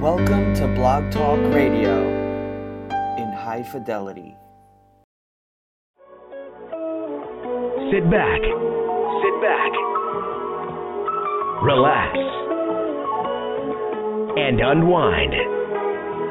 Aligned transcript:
Welcome 0.00 0.54
to 0.54 0.66
Blog 0.80 1.12
Talk 1.12 1.36
Radio 1.52 1.92
in 3.20 3.28
high 3.36 3.62
fidelity. 3.70 4.34
Sit 7.92 8.08
back. 8.08 8.40
Sit 8.40 9.36
back. 9.44 9.72
Relax. 11.60 12.16
And 14.40 14.56
unwind. 14.64 15.36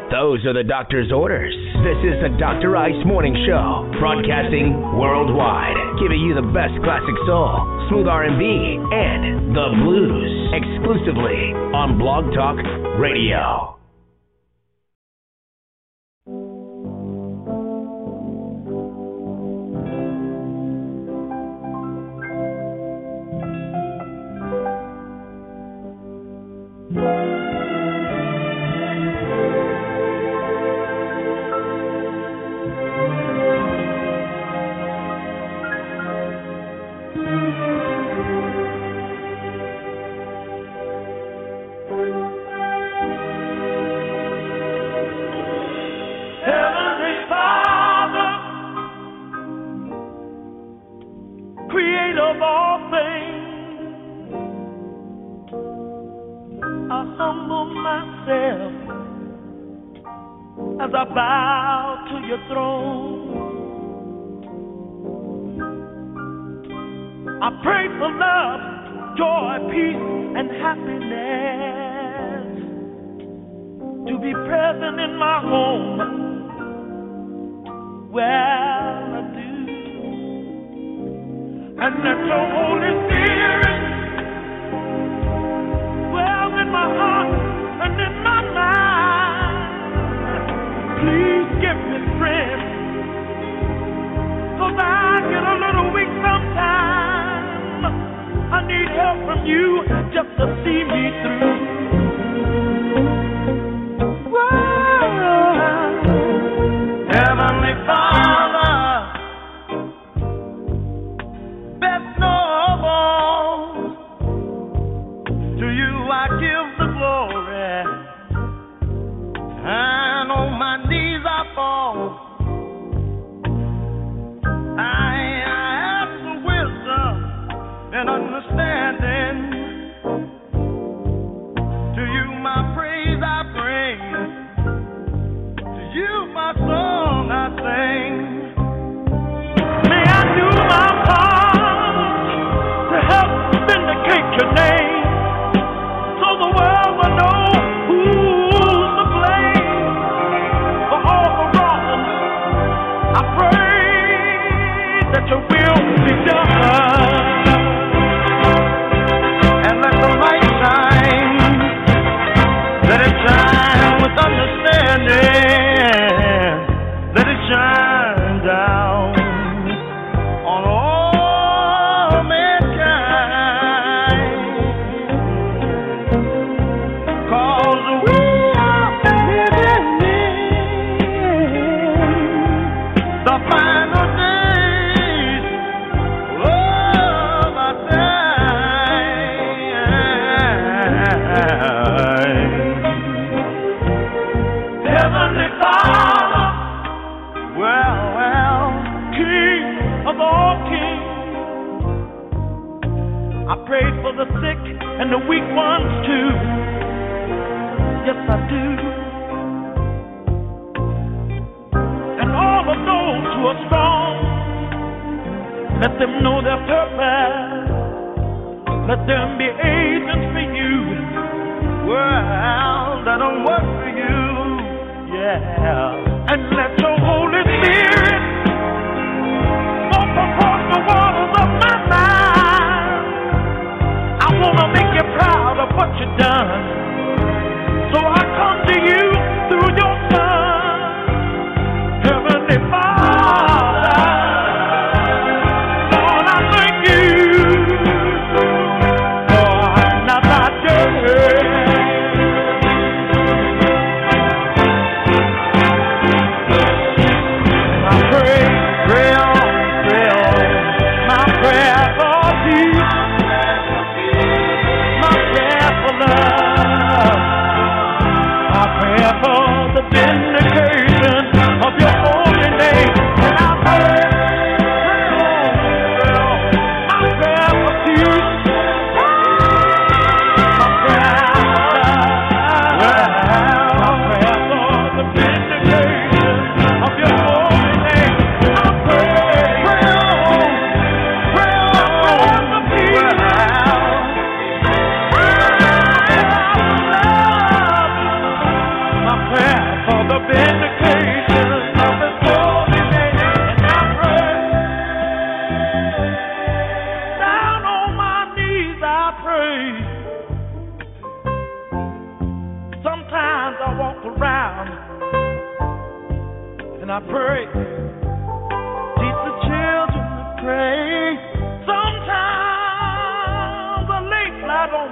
Those 0.09 0.41
are 0.49 0.57
the 0.57 0.65
doctor's 0.67 1.11
orders. 1.13 1.53
This 1.85 2.01
is 2.09 2.17
the 2.25 2.33
Dr. 2.41 2.75
Ice 2.75 3.05
Morning 3.05 3.37
Show, 3.45 3.85
broadcasting 4.01 4.81
worldwide, 4.97 5.77
giving 6.01 6.25
you 6.25 6.33
the 6.33 6.49
best 6.57 6.73
classic 6.81 7.13
soul, 7.29 7.85
smooth 7.93 8.07
R&B, 8.07 8.33
and 8.33 9.53
the 9.53 9.69
blues 9.85 10.33
exclusively 10.57 11.53
on 11.77 11.99
Blog 11.99 12.33
Talk 12.33 12.57
Radio. 12.99 13.78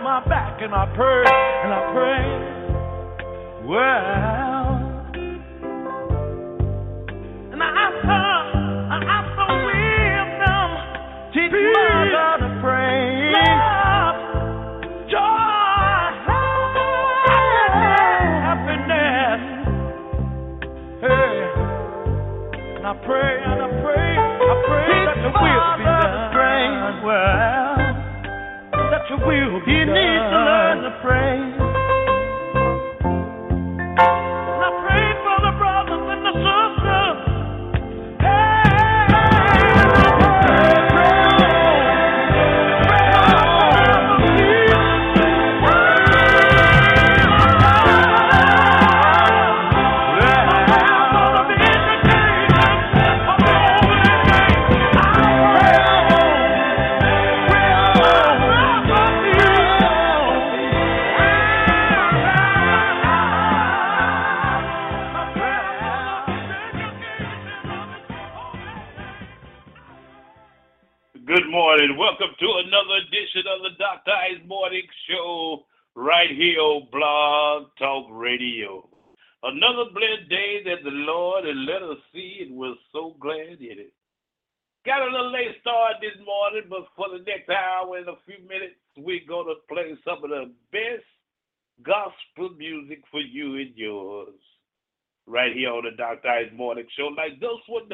my 0.08 0.24
back 0.26 0.62
and 0.62 0.74
I 0.74 0.86
pray 0.96 1.26
and 1.66 1.74
I 1.74 1.92
pray. 1.92 3.68
Well. 3.68 4.57
He 29.18 29.74
needs 29.74 30.26
to 30.30 30.40
learn 30.46 30.84
to 30.84 31.00
pray. 31.02 31.57
Dr. 95.98 96.30
Ice 96.30 96.52
morning 96.56 96.86
show 96.98 97.08
like 97.18 97.40
this 97.40 97.50
one. 97.68 97.90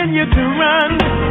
continue 0.00 0.24
to 0.30 0.40
run. 0.40 1.29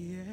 Yeah, 0.00 0.29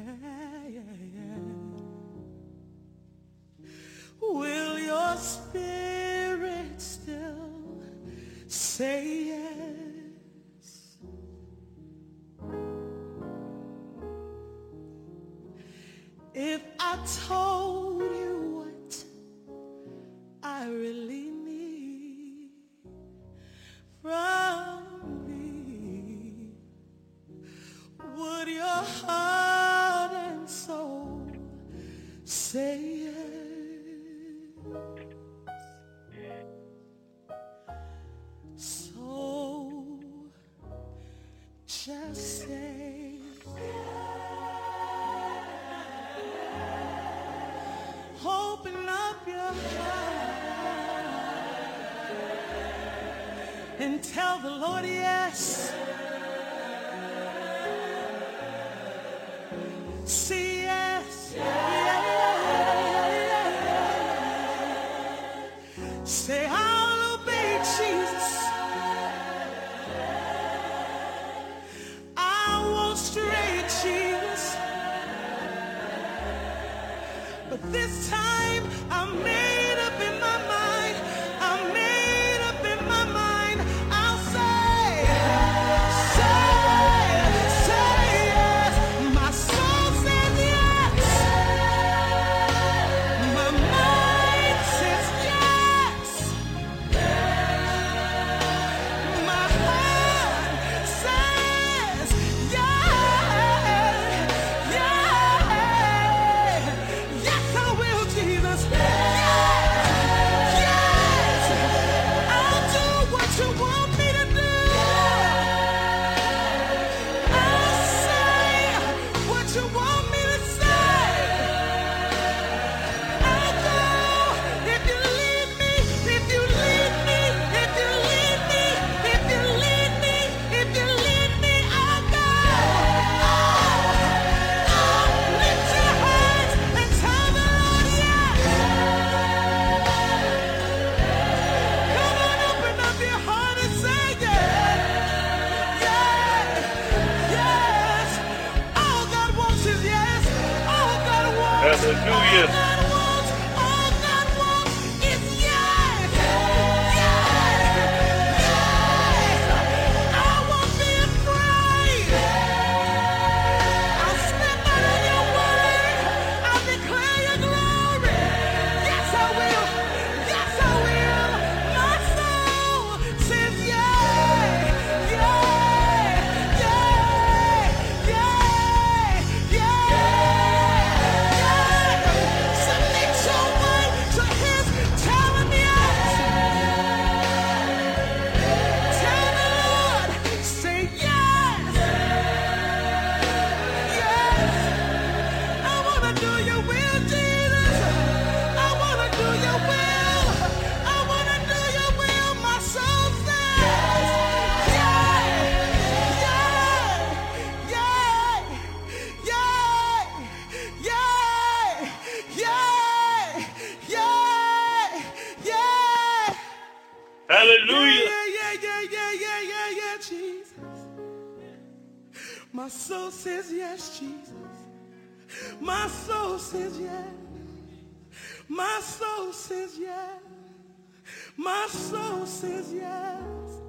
My 231.68 231.74
soul 231.74 232.24
says 232.24 232.72
yes. 232.72 233.60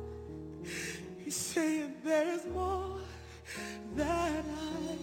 He's 1.18 1.36
saying 1.36 1.96
there 2.02 2.30
is 2.30 2.46
more 2.46 2.98
that 3.98 4.46
I 4.46 4.96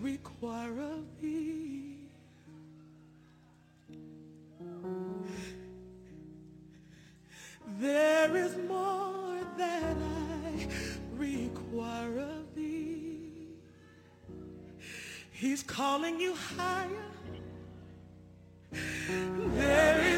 require 0.00 0.80
of 0.80 1.20
thee. 1.20 1.96
There 7.80 8.36
is 8.36 8.56
more 8.68 9.40
that 9.56 9.96
I 9.96 10.68
require 11.16 12.20
of 12.20 12.54
thee. 12.54 13.48
He's 15.32 15.64
calling 15.64 16.20
you 16.20 16.34
higher. 16.56 17.08
There 18.70 20.00
is 20.00 20.17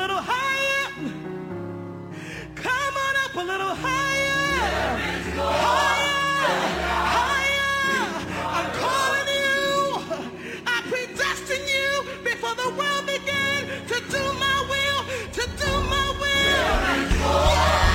little 0.00 0.22
higher. 0.22 0.88
Come 2.54 2.94
on 3.06 3.14
up 3.24 3.34
a 3.34 3.44
little 3.52 3.74
higher. 3.74 4.96
Higher. 5.36 6.48
Higher. 7.18 8.06
I'm 8.56 8.68
calling 8.80 9.28
you. 9.44 9.60
I 10.66 10.76
predestined 10.88 11.68
you 11.68 11.90
before 12.24 12.54
the 12.54 12.70
world 12.78 13.04
began 13.04 13.60
to 13.90 13.96
do 14.16 14.22
my 14.44 14.58
will, 14.72 15.00
to 15.36 15.42
do 15.62 15.72
my 15.92 16.06
will. 16.18 17.20
Yeah. 17.20 17.89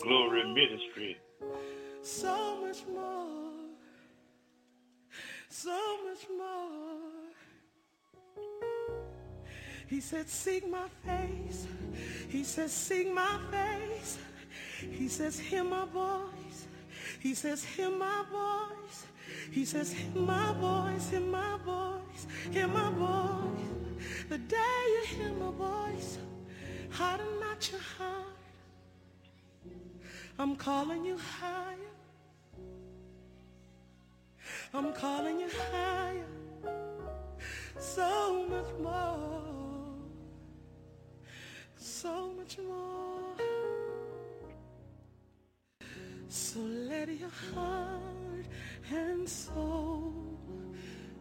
Glory 0.00 0.44
Ministry. 0.54 1.18
So 2.02 2.60
much 2.62 2.82
more. 2.92 3.52
So 5.48 5.98
much 6.08 6.26
more. 6.36 6.98
He 9.86 10.00
said, 10.00 10.28
seek 10.28 10.68
my 10.70 10.88
face. 11.04 11.66
He 12.28 12.44
says, 12.44 12.72
seek 12.72 13.12
my 13.12 13.38
face. 13.50 14.18
He 14.80 15.08
says, 15.08 15.38
hear 15.38 15.64
my 15.64 15.84
voice. 15.84 16.66
He 17.20 17.34
says, 17.34 17.62
hear 17.62 17.90
my 17.90 18.24
voice. 18.32 19.06
He 19.50 19.64
says, 19.64 19.92
hear 19.92 20.22
my 20.22 20.52
voice, 20.54 21.10
hear 21.10 21.20
my 21.20 21.58
voice, 21.64 22.26
hear 22.50 22.66
my 22.68 22.90
voice. 22.90 24.26
The 24.28 24.38
day 24.38 24.84
you 24.86 25.04
hear 25.16 25.32
my 25.32 25.50
voice, 25.50 26.18
harden 26.90 27.40
not 27.40 27.70
your 27.70 27.80
heart. 27.80 28.41
I'm 30.38 30.56
calling 30.56 31.04
you 31.04 31.18
higher. 31.18 31.76
I'm 34.74 34.92
calling 34.94 35.40
you 35.40 35.48
higher. 35.70 36.24
So 37.78 38.46
much 38.48 38.72
more. 38.82 39.42
So 41.76 42.32
much 42.38 42.58
more. 42.58 43.36
So 46.28 46.60
let 46.60 47.08
your 47.08 47.30
heart 47.54 48.46
and 48.90 49.28
soul 49.28 50.14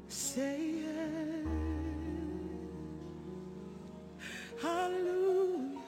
say 0.08 0.84
yes. 0.86 1.47
Hallelujah. 4.62 5.80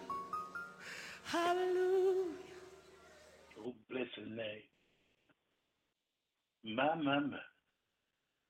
Hallelujah. 1.24 2.43
Bless 3.90 4.08
name. 4.18 4.82
My, 6.76 6.96
my, 6.96 7.20
my. 7.20 7.38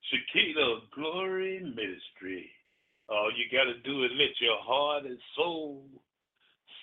Shekinah 0.10 0.80
Glory 0.95 1.60
Ministry. 1.60 2.49
All 3.10 3.32
you 3.36 3.45
got 3.58 3.65
to 3.65 3.80
do 3.82 4.04
is 4.04 4.12
let 4.17 4.39
your 4.41 4.58
heart 4.62 5.06
and 5.06 5.17
soul 5.36 5.86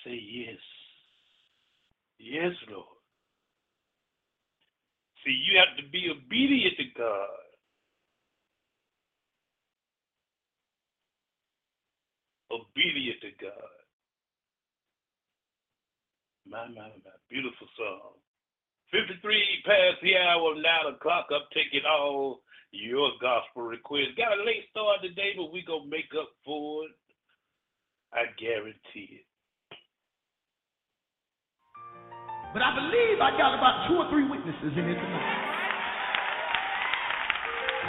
say 0.05 0.14
yes. 0.14 0.59
Yes, 2.19 2.53
Lord. 2.71 2.87
See, 5.25 5.33
you 5.33 5.59
have 5.59 5.77
to 5.83 5.90
be 5.90 6.09
obedient 6.11 6.77
to 6.79 6.85
God. 6.99 7.29
obedient 12.51 13.21
to 13.23 13.31
God. 13.40 13.80
My, 16.51 16.67
my, 16.67 16.91
my. 17.07 17.15
Beautiful 17.31 17.71
song. 17.79 18.19
53 18.91 19.23
past 19.63 20.03
the 20.03 20.19
hour, 20.19 20.59
9 20.59 20.95
o'clock. 20.99 21.31
I'm 21.31 21.47
taking 21.55 21.87
all 21.87 22.43
your 22.73 23.15
gospel 23.23 23.63
requests. 23.63 24.19
Got 24.19 24.35
a 24.35 24.43
late 24.43 24.67
start 24.75 24.99
today, 24.99 25.31
but 25.39 25.55
we 25.55 25.63
going 25.63 25.87
to 25.87 25.91
make 25.91 26.11
up 26.19 26.35
for 26.45 26.91
it. 26.91 26.99
I 28.11 28.27
guarantee 28.35 29.23
it. 29.23 29.27
But 32.51 32.67
I 32.67 32.75
believe 32.75 33.23
I 33.23 33.31
got 33.39 33.55
about 33.55 33.87
two 33.87 33.95
or 33.95 34.11
three 34.11 34.27
witnesses 34.27 34.75
in 34.75 34.85
here 34.91 34.99
tonight. 34.99 35.39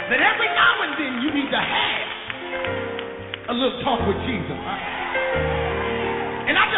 That 0.06 0.22
every 0.22 0.50
now 0.54 0.86
and 0.86 0.94
then 1.02 1.12
you 1.18 1.34
need 1.34 1.50
to 1.50 1.58
have 1.58 3.50
a 3.50 3.54
little 3.58 3.82
talk 3.82 4.06
with 4.06 4.22
Jesus. 4.22 5.51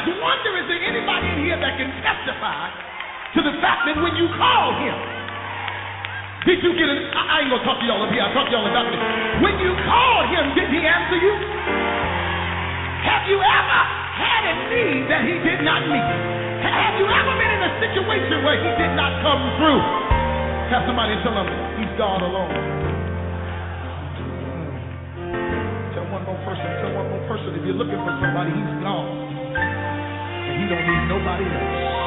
I 0.04 0.12
wonder, 0.20 0.52
is 0.60 0.66
there 0.68 0.82
anybody 0.84 1.26
in 1.32 1.38
here 1.48 1.56
that 1.56 1.74
can 1.80 1.88
testify 2.04 2.68
to 3.34 3.40
the 3.40 3.54
fact 3.64 3.88
that 3.88 3.96
when 3.98 4.12
you 4.20 4.28
call 4.36 4.76
him, 4.76 4.96
did 6.44 6.60
you 6.60 6.76
get 6.76 6.92
an, 6.92 7.08
I 7.16 7.40
ain't 7.40 7.48
gonna 7.48 7.64
talk 7.64 7.80
to 7.80 7.86
y'all 7.88 8.04
up 8.04 8.12
here, 8.12 8.20
I'll 8.20 8.36
talk 8.36 8.46
to 8.48 8.52
y'all 8.52 8.68
about 8.68 8.84
this. 8.92 9.00
When 9.40 9.56
you 9.64 9.72
called 9.88 10.28
him, 10.28 10.44
did 10.52 10.68
he 10.68 10.84
answer 10.84 11.16
you? 11.16 11.32
Have 13.08 13.24
you 13.28 13.40
ever 13.40 13.80
had 14.20 14.42
a 14.44 14.54
need 14.68 15.08
that 15.08 15.24
he 15.24 15.40
did 15.40 15.64
not 15.64 15.88
meet? 15.88 16.04
Ha- 16.04 16.76
Have 16.84 16.96
you 17.00 17.08
ever 17.08 17.32
been 17.40 17.52
in 17.56 17.62
a 17.64 17.72
situation 17.80 18.44
where 18.44 18.60
he 18.60 18.70
did 18.76 18.92
not 18.92 19.24
come 19.24 19.40
through? 19.56 19.80
Have 20.68 20.84
somebody 20.84 21.16
tell 21.24 21.32
him 21.32 21.48
he's 21.80 21.92
God 21.96 22.20
alone. 22.20 22.52
Tell 25.96 26.06
one 26.12 26.24
more 26.28 26.40
person, 26.44 26.68
tell 26.84 26.92
one 26.92 27.08
more 27.08 27.24
person, 27.28 27.56
if 27.56 27.64
you're 27.64 27.76
looking 27.76 28.00
for 28.04 28.12
somebody, 28.20 28.52
he's 28.52 28.74
gone. 28.84 29.08
And 30.46 30.62
he 30.62 30.68
don't 30.68 30.86
need 30.86 31.08
nobody 31.08 31.44
else. 31.44 32.03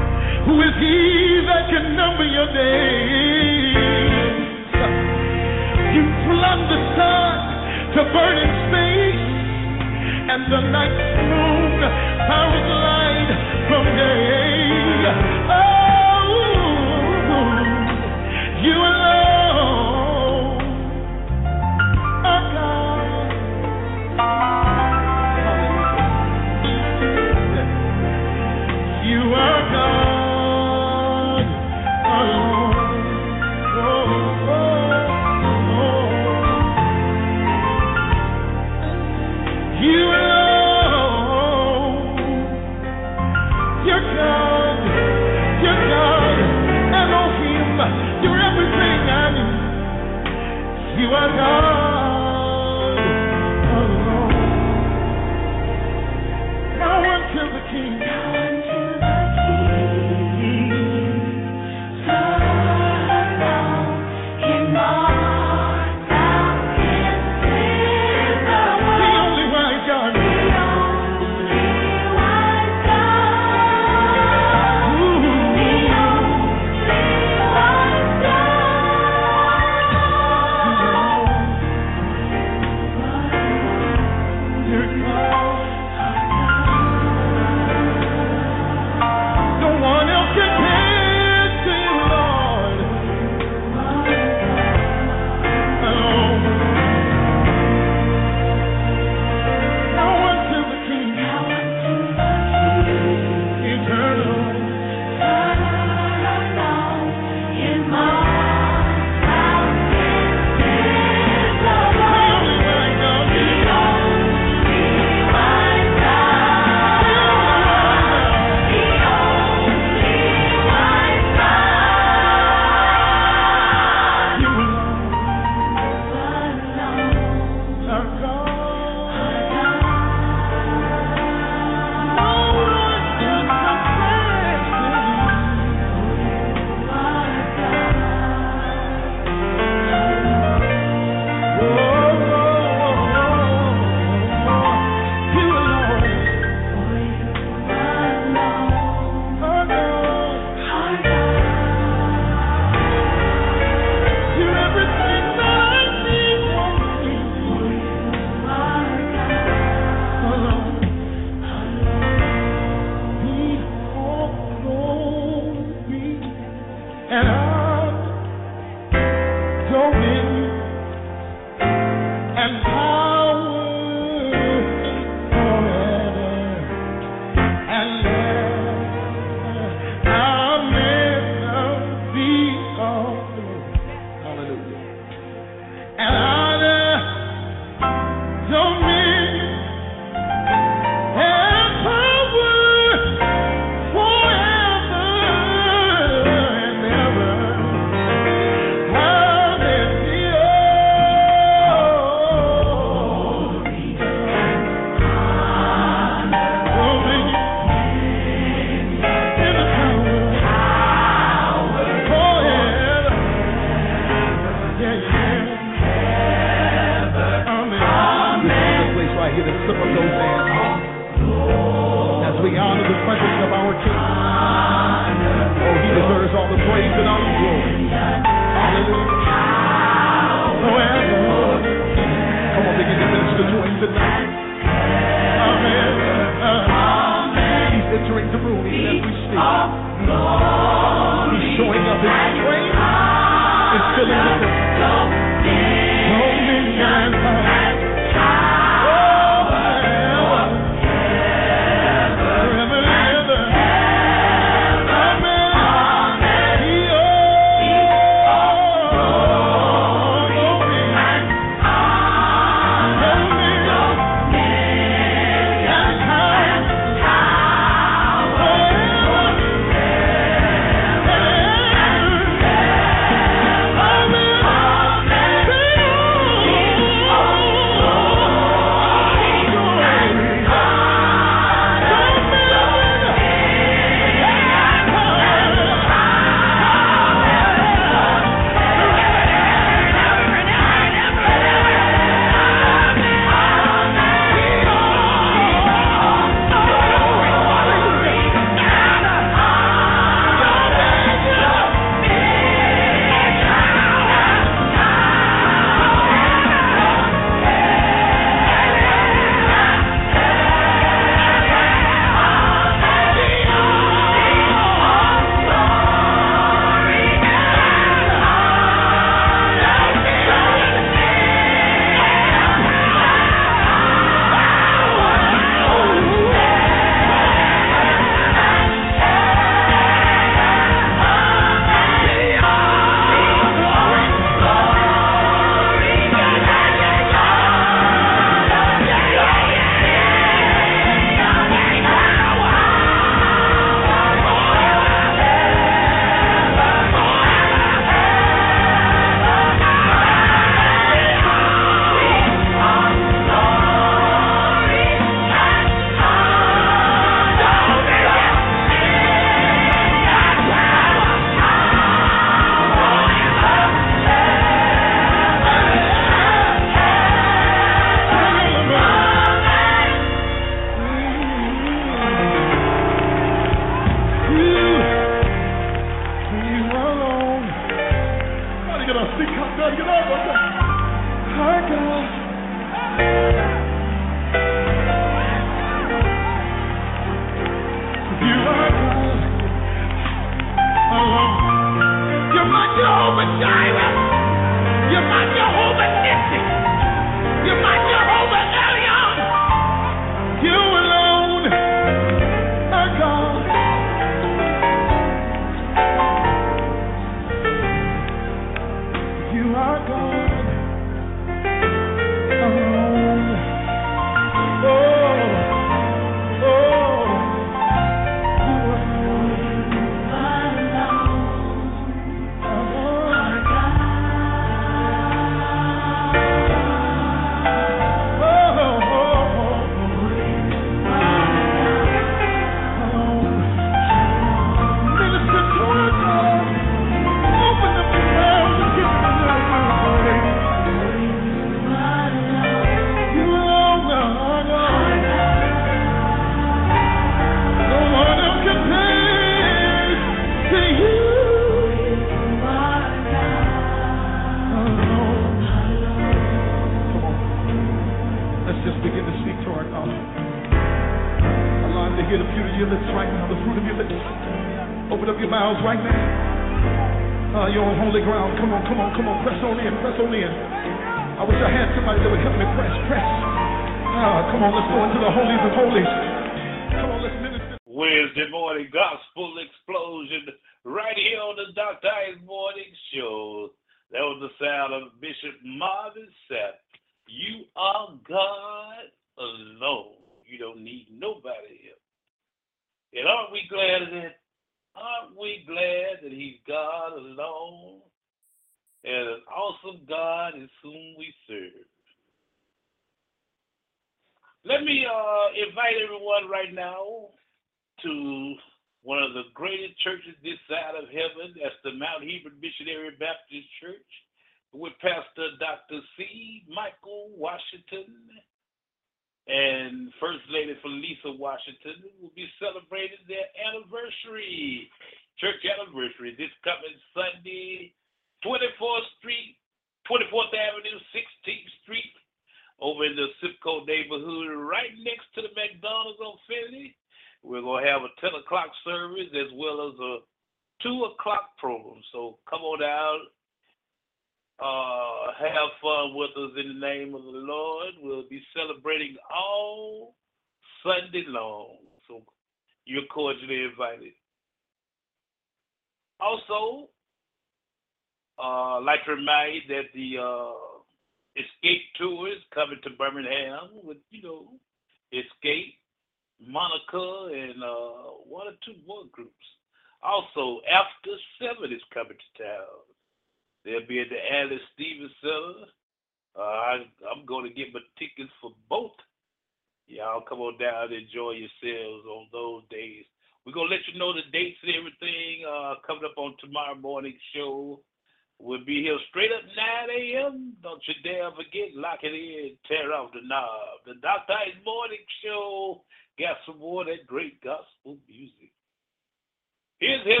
Here's 599.82 600.00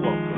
Walker. 0.00 0.34
I 0.34 0.37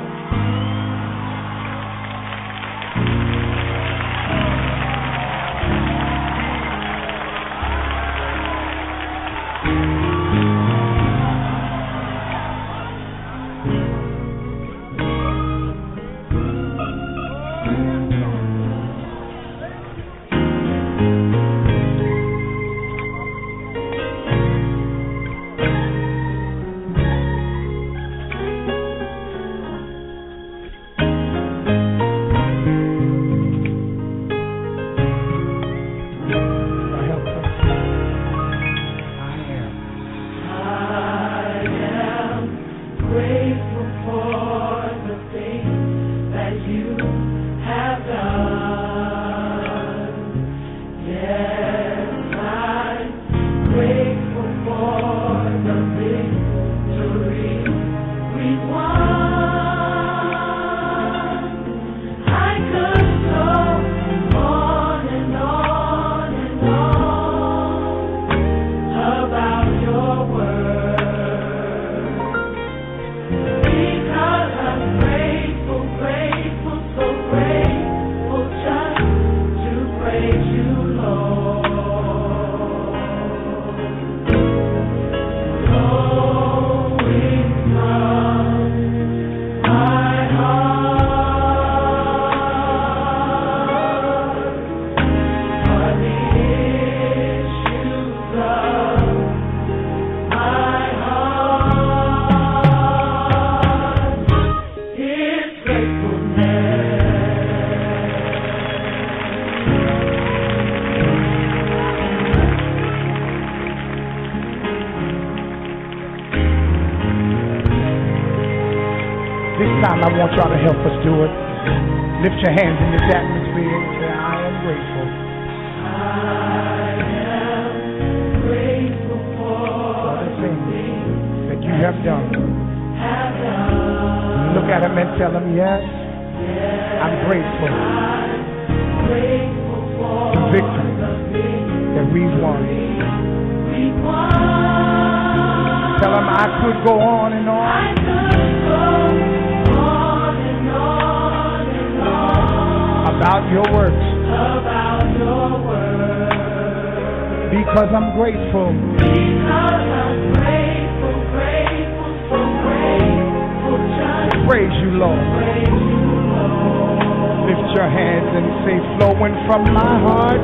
my 169.73 169.99
heart. 169.99 170.41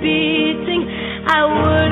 Beating, 0.00 0.82
I 1.26 1.40
would 1.44 1.83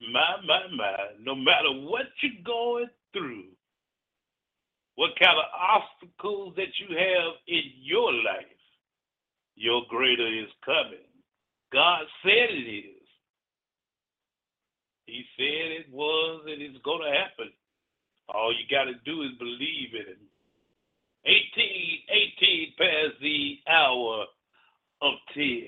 My, 0.00 0.36
my, 0.46 0.60
my, 0.76 0.96
no 1.20 1.34
matter 1.34 1.70
what 1.72 2.06
you're 2.22 2.44
going 2.44 2.88
through, 3.12 3.46
what 4.96 5.12
kind 5.18 5.38
of 5.38 5.46
obstacles 5.54 6.54
that 6.56 6.72
you 6.80 6.96
have 6.96 7.34
in 7.48 7.62
your 7.82 8.12
life, 8.12 8.46
your 9.56 9.82
greater 9.88 10.26
is 10.28 10.50
coming. 10.64 11.06
God 11.72 12.02
said 12.22 12.50
it 12.50 12.68
is. 12.68 13.08
He 15.06 15.24
said 15.36 15.72
it 15.86 15.86
was 15.92 16.42
and 16.46 16.62
it's 16.62 16.82
going 16.84 17.02
to 17.02 17.10
happen. 17.18 17.52
All 18.28 18.52
you 18.52 18.64
got 18.70 18.84
to 18.84 18.94
do 19.04 19.22
is 19.22 19.32
believe 19.38 19.94
in 19.94 20.12
it. 20.12 20.18
18, 21.26 22.00
18 22.38 22.74
past 22.78 23.20
the 23.22 23.58
hour 23.68 24.26
of 25.02 25.14
10 25.34 25.62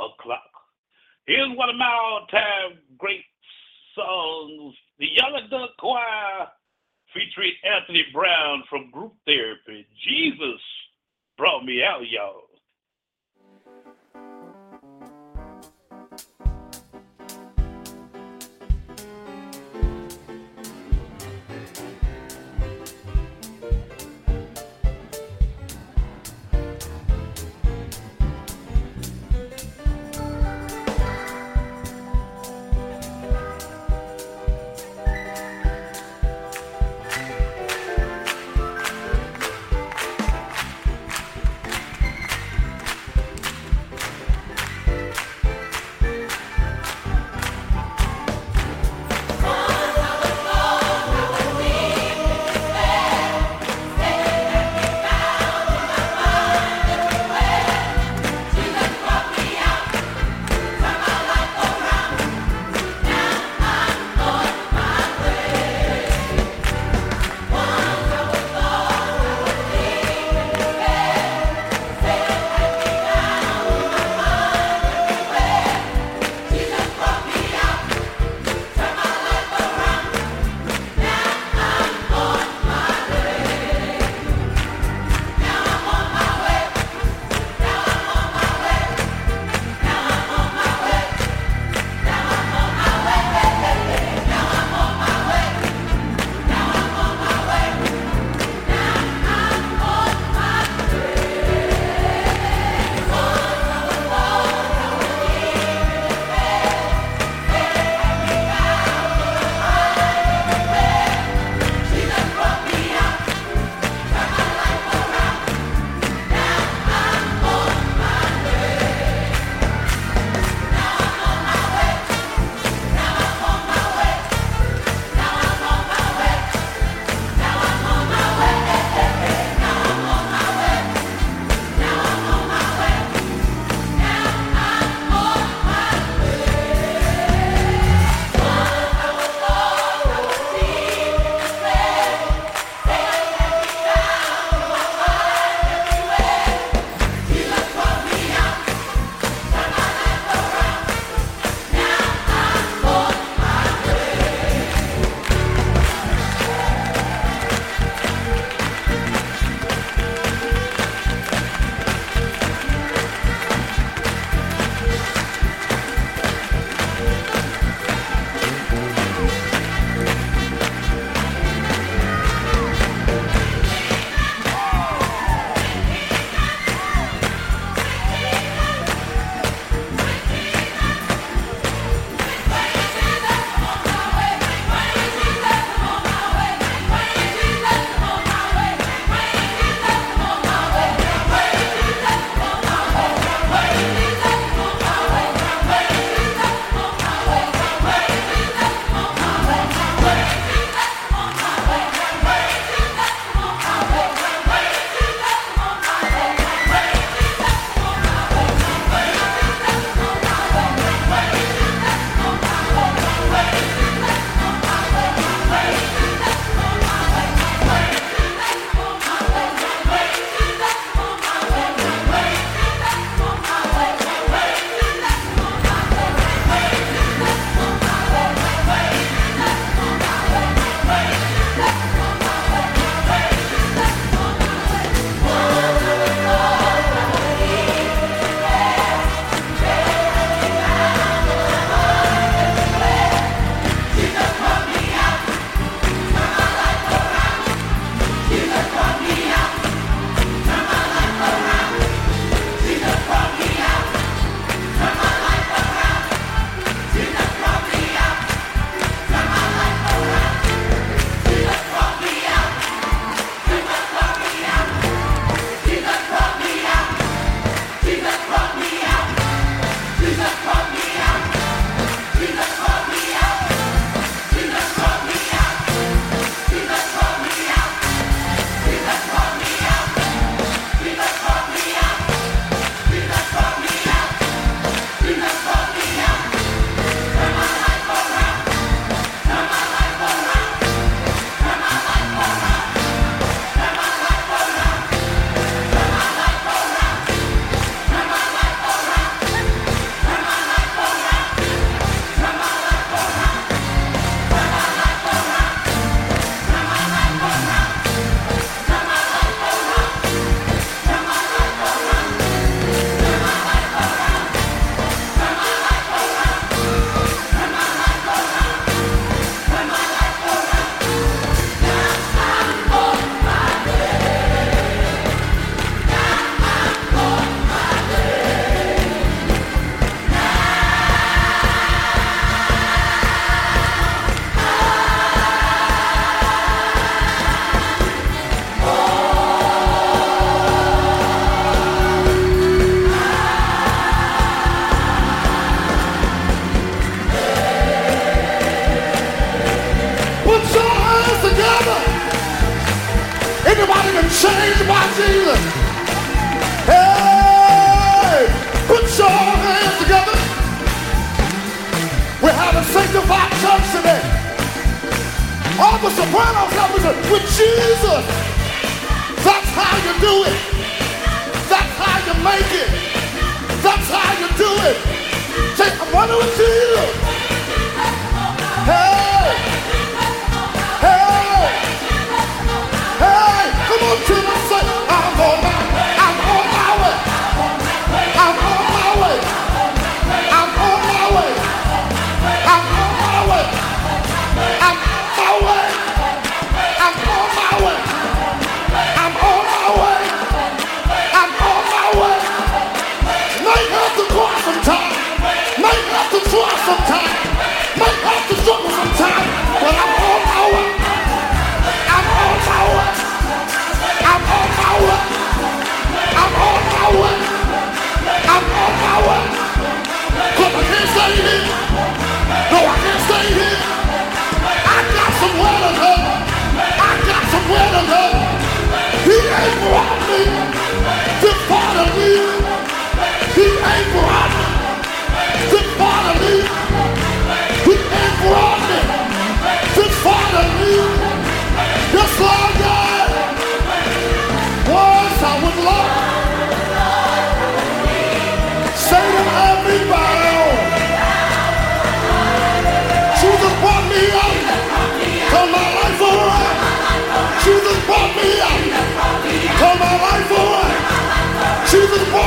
o'clock. 0.00 0.55
Here's 1.26 1.56
one 1.56 1.68
of 1.68 1.76
my 1.76 1.90
all-time 1.90 2.78
great 2.98 3.24
songs, 3.96 4.74
the 5.00 5.06
Young 5.06 5.42
Adult 5.44 5.70
Choir 5.78 6.46
featuring 7.12 7.52
Anthony 7.64 8.04
Brown 8.12 8.62
from 8.70 8.90
Group 8.92 9.14
Therapy. 9.26 9.86
Jesus 10.06 10.60
brought 11.36 11.64
me 11.64 11.82
out, 11.82 12.02
y'all. 12.08 12.45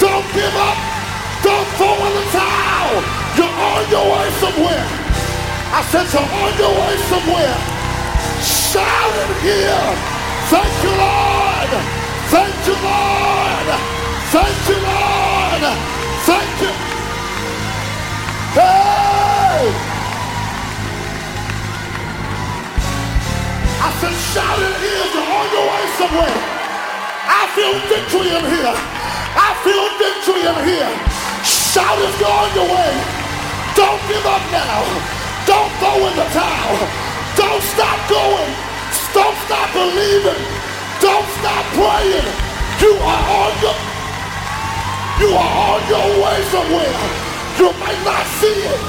Don't 0.00 0.24
give 0.32 0.56
up. 0.56 0.78
Don't 1.44 1.68
throw 1.76 1.92
in 1.92 2.12
the 2.16 2.26
towel. 2.32 3.04
You're 3.36 3.52
on 3.52 3.82
your 3.92 4.06
way 4.08 4.26
somewhere. 4.40 4.86
I 5.76 5.84
said 5.92 6.08
you're 6.08 6.24
on 6.24 6.52
your 6.56 6.72
way 6.72 6.94
somewhere. 7.12 7.56
Shout 8.40 9.12
it 9.20 9.32
here. 9.44 9.84
Thank 10.48 10.72
you, 10.80 10.92
Lord. 10.96 11.72
Thank 12.32 12.56
you, 12.64 12.76
Lord. 12.80 13.68
Thank 14.32 14.56
you, 14.72 14.78
Lord. 14.88 15.62
Thank 16.24 16.52
you. 16.64 16.72
Hey! 18.56 19.68
I 23.84 23.88
said, 24.00 24.16
shout 24.32 24.58
it 24.64 24.76
here. 24.80 25.06
You're 25.12 25.28
on 25.28 25.46
your 25.52 25.66
way 25.68 25.84
somewhere. 26.00 26.38
I 27.28 27.46
feel 27.54 27.74
victory 27.84 28.32
in 28.32 28.44
here. 28.48 28.99
I 29.36 29.54
feel 29.62 29.86
victory 29.98 30.42
in 30.46 30.58
here. 30.66 30.92
Shout 31.44 31.98
if 32.02 32.14
you're 32.18 32.30
on 32.30 32.50
your 32.54 32.68
way. 32.70 32.92
Don't 33.78 34.02
give 34.10 34.26
up 34.26 34.44
now. 34.50 34.82
Don't 35.46 35.72
throw 35.78 35.98
in 36.06 36.14
the 36.18 36.28
towel. 36.34 36.78
Don't 37.38 37.62
stop 37.62 37.98
going. 38.10 38.52
Don't 39.14 39.38
stop 39.46 39.68
believing. 39.72 40.42
Don't 41.00 41.28
stop 41.38 41.64
praying. 41.74 42.28
You 42.80 42.92
are 42.96 43.24
on 43.44 43.52
your 43.62 43.90
you 45.20 45.28
are 45.36 45.76
on 45.76 45.80
your 45.86 46.08
way 46.24 46.40
somewhere. 46.48 46.96
You 47.60 47.68
might 47.76 48.00
not 48.08 48.24
see 48.40 48.56
it 48.56 48.80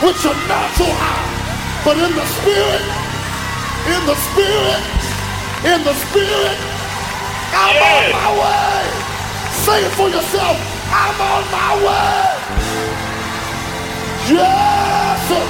with 0.00 0.22
your 0.22 0.38
natural 0.46 0.86
eye, 0.86 1.82
but 1.84 1.98
in 1.98 2.14
the 2.14 2.26
spirit, 2.38 2.84
in 3.90 4.06
the 4.06 4.14
spirit, 4.14 4.82
in 5.66 5.82
the 5.82 5.94
spirit, 6.06 6.58
I'm 7.50 7.74
on 7.74 8.12
my 8.14 8.30
way. 8.38 8.79
Say 9.52 9.84
it 9.84 9.92
for 9.92 10.08
yourself. 10.08 10.56
I'm 10.92 11.20
on 11.20 11.42
my 11.50 11.72
way. 11.84 12.40
Yes, 14.30 15.28
sir. 15.28 15.46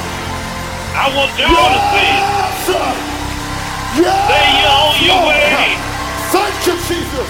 I 0.96 1.07
want 1.16 1.30
you 1.38 1.44
all 1.44 1.72
to 1.76 1.82
say 1.92 2.07
it. 2.09 2.20
Yes, 2.20 2.66
sir. 2.66 2.86
Yes, 4.01 4.22
Say 4.30 4.46
you're 4.61 4.78
on 4.86 4.96
your 5.05 5.20
way. 5.28 5.76
Thank 6.32 6.66
you, 6.66 6.76
Jesus. 6.88 7.28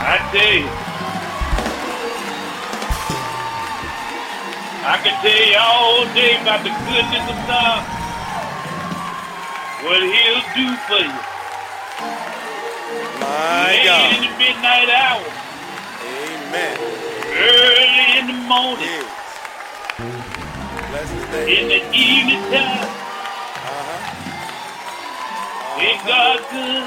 I 0.00 0.30
tell 0.32 0.54
you. 0.54 0.87
I 4.84 4.96
can 5.02 5.14
tell 5.22 5.42
you 5.50 5.58
all 5.58 6.04
day 6.14 6.38
about 6.40 6.62
the 6.62 6.70
goodness 6.86 7.26
of 7.28 7.38
God. 7.50 7.82
What 9.84 10.00
he'll 10.02 10.42
do 10.54 10.66
for 10.86 11.02
you. 11.02 11.18
My 13.20 13.74
Late 13.74 13.84
God. 13.84 14.14
in 14.14 14.20
the 14.22 14.32
midnight 14.38 14.88
hour. 14.90 15.26
Amen. 16.02 16.76
Early 17.34 18.06
in 18.18 18.26
the 18.30 18.38
morning. 18.46 19.04
Yes. 20.90 21.10
In 21.46 21.68
the 21.68 21.80
evening 21.94 22.42
time. 22.50 22.88
Uh-huh. 22.88 23.98
Ain't 25.82 26.02
God 26.06 26.38
good? 26.50 26.86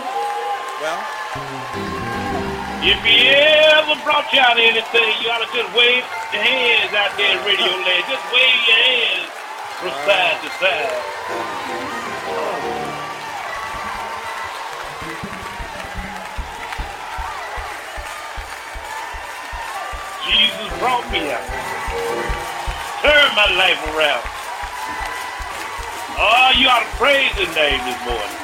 Well, 0.81 0.99
If 2.83 2.97
he 3.05 3.29
ever 3.29 3.93
brought 4.03 4.25
you 4.33 4.39
out 4.39 4.57
anything, 4.57 5.13
you 5.21 5.29
ought 5.29 5.45
to 5.45 5.49
just 5.53 5.69
wave 5.77 6.01
your 6.33 6.41
hands 6.41 6.89
out 6.97 7.13
there, 7.15 7.37
in 7.37 7.45
radio 7.45 7.69
land. 7.85 8.03
Just 8.09 8.25
wave 8.33 8.57
your 8.65 8.81
hands 8.81 9.29
from 9.77 9.93
side 10.01 10.41
to 10.41 10.49
side. 10.57 11.21
Jesus 20.25 20.79
brought 20.81 21.05
me 21.13 21.29
out. 21.29 21.45
Turn 23.05 23.29
my 23.37 23.45
life 23.61 23.81
around. 23.93 24.25
Oh, 26.17 26.51
you 26.57 26.67
ought 26.67 26.81
to 26.81 26.97
praise 26.97 27.29
his 27.37 27.53
name 27.55 27.77
this 27.85 27.99
morning. 28.09 28.40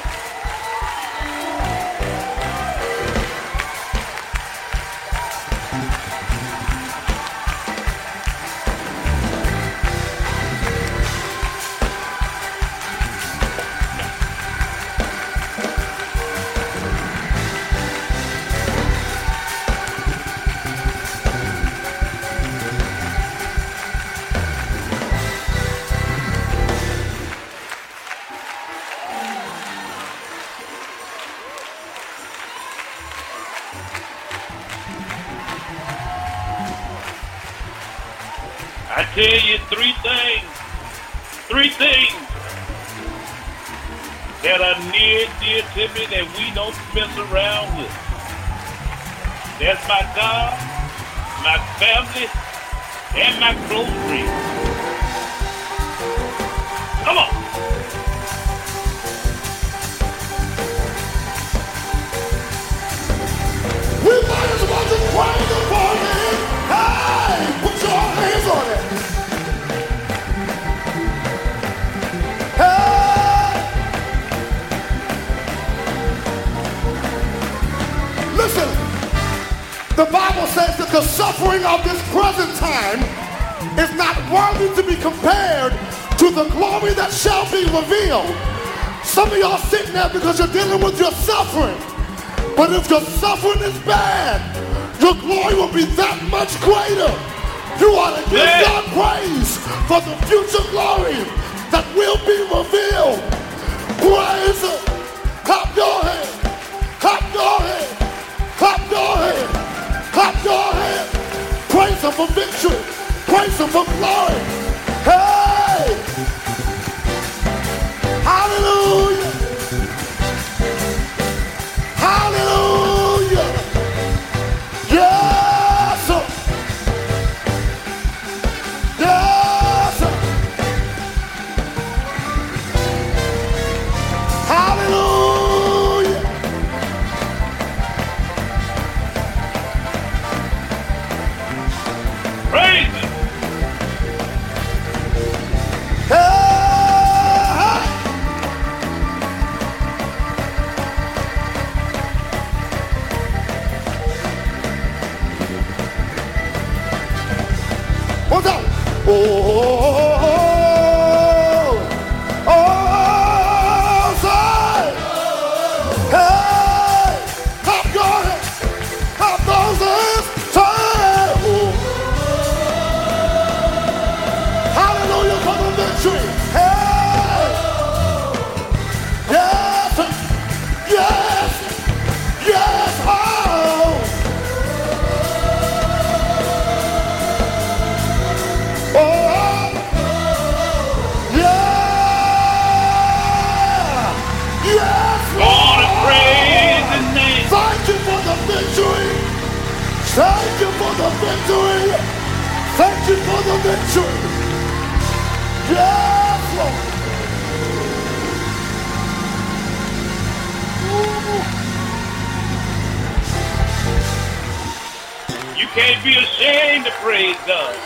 Can't 215.77 216.03
be 216.03 216.15
ashamed 216.17 216.85
to 216.85 216.91
praise 217.03 217.37
God. 217.45 217.77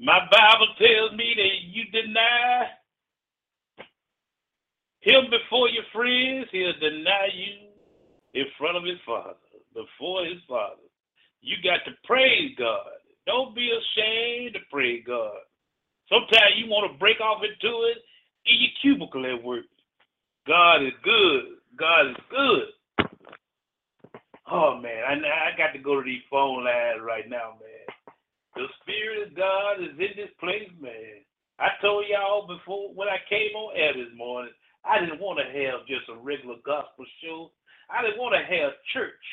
My 0.00 0.20
Bible 0.30 0.68
tells 0.78 1.12
me 1.12 1.34
that 1.36 1.54
you 1.68 1.84
deny 1.92 2.68
him 5.00 5.24
before 5.30 5.68
your 5.68 5.84
friends, 5.92 6.48
he'll 6.52 6.72
deny 6.80 7.28
you 7.34 7.68
in 8.32 8.46
front 8.56 8.78
of 8.78 8.84
his 8.84 8.98
father, 9.04 9.36
before 9.74 10.24
his 10.24 10.40
father. 10.48 10.80
You 11.42 11.56
got 11.62 11.84
to 11.84 11.92
praise 12.04 12.52
God. 12.58 12.96
Don't 13.26 13.54
be 13.54 13.70
ashamed 13.70 14.54
to 14.54 14.60
praise 14.72 15.04
God. 15.06 15.36
Sometimes 16.08 16.56
you 16.56 16.70
want 16.70 16.90
to 16.90 16.98
break 16.98 17.20
off 17.20 17.42
into 17.44 17.76
it 17.92 17.98
in 18.46 18.56
your 18.56 18.70
cubicle 18.80 19.26
at 19.26 19.44
work. 19.44 19.66
God 20.46 20.82
is 20.82 20.96
good. 21.04 21.60
God 21.76 22.10
is 22.12 22.16
good. 22.30 22.68
Oh 24.50 24.78
man, 24.80 25.04
I 25.04 25.14
I 25.52 25.58
got 25.58 25.72
to 25.74 25.78
go 25.78 26.00
to 26.00 26.04
these 26.04 26.24
phone 26.30 26.64
lines 26.64 27.02
right 27.02 27.28
now, 27.28 27.58
man. 27.60 27.86
The 28.54 28.66
spirit 28.82 29.28
of 29.28 29.36
God 29.36 29.82
is 29.82 29.94
in 29.98 30.16
this 30.16 30.32
place, 30.40 30.70
man. 30.80 31.22
I 31.58 31.76
told 31.82 32.06
y'all 32.08 32.46
before 32.46 32.94
when 32.94 33.08
I 33.08 33.18
came 33.28 33.54
on 33.54 33.76
air 33.76 33.92
this 33.94 34.12
morning, 34.16 34.52
I 34.84 35.00
didn't 35.00 35.20
want 35.20 35.38
to 35.38 35.48
have 35.50 35.86
just 35.86 36.08
a 36.08 36.16
regular 36.16 36.56
gospel 36.64 37.04
show. 37.22 37.50
I 37.90 38.02
didn't 38.02 38.18
want 38.18 38.34
to 38.34 38.44
have 38.44 38.72
church. 38.94 39.24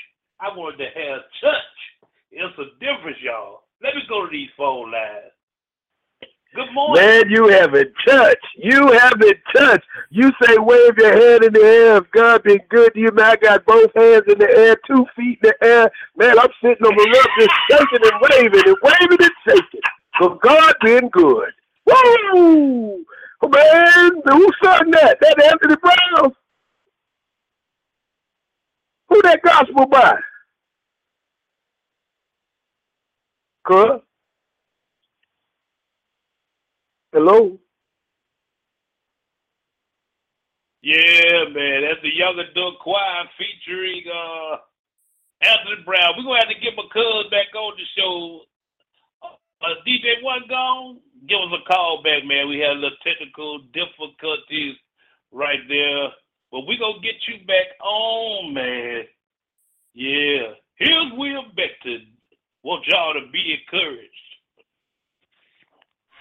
I 0.42 0.50
wanted 0.56 0.78
to 0.84 0.90
have 0.92 1.22
church. 1.42 1.78
It's 2.32 2.58
a 2.60 2.74
difference, 2.82 3.22
y'all. 3.22 3.70
Let 3.82 3.96
me 3.96 4.04
go 4.10 4.26
to 4.26 4.32
these 4.32 4.50
phone 4.58 4.92
lines. 4.92 5.34
Good 6.56 6.72
morning. 6.74 7.04
Man, 7.04 7.30
you 7.30 7.48
have 7.48 7.74
it 7.74 7.94
touched. 8.08 8.48
You 8.58 8.92
have 8.92 9.22
it 9.22 9.40
touched. 9.56 9.86
You 10.12 10.32
say 10.44 10.58
wave 10.58 10.98
your 10.98 11.14
hand 11.14 11.44
in 11.46 11.54
the 11.54 11.62
air 11.62 11.98
if 11.98 12.12
God 12.12 12.44
been 12.44 12.60
good 12.70 12.94
to 12.94 13.00
you. 13.00 13.12
Man, 13.12 13.26
I 13.26 13.36
got 13.38 13.66
both 13.66 13.92
hands 13.96 14.24
in 14.28 14.38
the 14.38 14.50
air, 14.50 14.76
two 14.88 15.06
feet 15.16 15.40
in 15.44 15.50
the 15.50 15.56
air. 15.68 15.92
Man, 16.18 16.38
I'm 16.40 16.50
sitting 16.62 16.78
the 16.80 16.90
roof 16.90 17.28
just 17.40 17.52
shaking 17.72 18.12
and 18.12 18.22
waving 18.22 18.68
and 18.68 18.78
waving 18.84 19.26
and 19.26 19.32
shaking. 19.48 19.82
So 20.22 20.40
God 20.44 20.76
been 20.82 21.10
good. 21.10 21.50
Woo! 21.88 23.06
Oh, 23.42 23.48
man, 23.50 24.12
who 24.32 24.50
sung 24.64 24.92
that? 24.92 25.18
That 25.22 25.44
Anthony 25.52 25.76
Brown? 25.82 26.34
Who 29.10 29.22
that 29.24 29.42
gospel 29.44 29.88
by? 29.88 30.18
Cuz? 33.66 34.02
Hello? 37.14 37.58
Yeah, 40.82 41.46
man, 41.54 41.84
that's 41.84 42.02
the 42.04 42.14
Young 42.14 42.40
Adult 42.40 42.80
Choir 42.80 43.26
featuring 43.38 44.04
uh, 44.08 44.58
Anthony 45.42 45.84
Brown. 45.86 46.14
We're 46.18 46.24
gonna 46.24 46.40
have 46.40 46.50
to 46.50 46.60
get 46.62 46.76
my 46.78 46.84
cuz 46.94 47.32
back 47.32 47.54
on 47.56 47.74
the 47.78 47.86
show. 47.98 48.42
Uh, 49.62 49.76
DJ 49.88 50.24
One 50.24 50.44
Gone, 50.50 51.00
give 51.30 51.40
us 51.40 51.60
a 51.62 51.68
call 51.72 52.04
back, 52.04 52.26
man. 52.26 52.50
We 52.50 52.60
had 52.60 52.72
a 52.72 52.82
little 52.82 52.98
technical 53.04 53.60
difficulties 53.74 54.76
right 55.32 55.62
there, 55.70 56.10
but 56.52 56.68
we 56.68 56.78
gonna 56.78 57.02
get 57.02 57.16
you 57.28 57.46
back 57.48 57.78
on, 57.82 58.54
man. 58.54 59.04
Yeah, 59.94 60.54
here's 60.78 61.12
Will 61.14 61.46
Beckton. 61.58 62.08
Want 62.64 62.88
y'all 62.88 63.14
to 63.14 63.32
be 63.32 63.58
encouraged. 63.60 64.33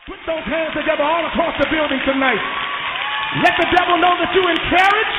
Put 0.02 0.18
those 0.26 0.42
hands 0.50 0.74
together 0.74 1.06
all 1.06 1.22
across 1.30 1.54
the 1.62 1.68
building 1.70 2.02
tonight. 2.02 2.42
Let 3.38 3.54
the 3.54 3.70
devil 3.70 4.02
know 4.02 4.18
that 4.18 4.34
you 4.34 4.42
encouraged. 4.42 5.18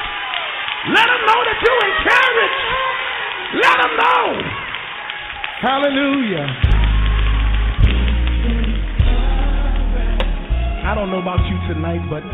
Let 0.92 1.08
him 1.08 1.24
know 1.24 1.40
that 1.40 1.56
you 1.64 1.74
encouraged. 1.88 2.64
Let 3.64 3.78
him 3.80 3.94
know. 3.96 4.24
Hallelujah. 5.64 6.44
I 10.84 10.92
don't 11.00 11.16
know 11.16 11.24
about 11.24 11.40
you 11.48 11.56
tonight, 11.72 12.04
but 12.12 12.28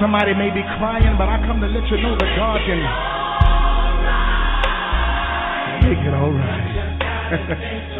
somebody 0.00 0.32
may 0.40 0.48
be 0.56 0.64
crying, 0.80 1.20
but 1.20 1.28
I 1.28 1.36
come 1.44 1.60
to 1.60 1.68
let 1.68 1.84
you 1.84 2.00
know 2.00 2.16
that 2.16 2.32
God 2.32 2.64
can 2.64 2.80
make 5.84 6.00
it 6.00 6.14
all 6.16 6.32
right. 6.32 7.96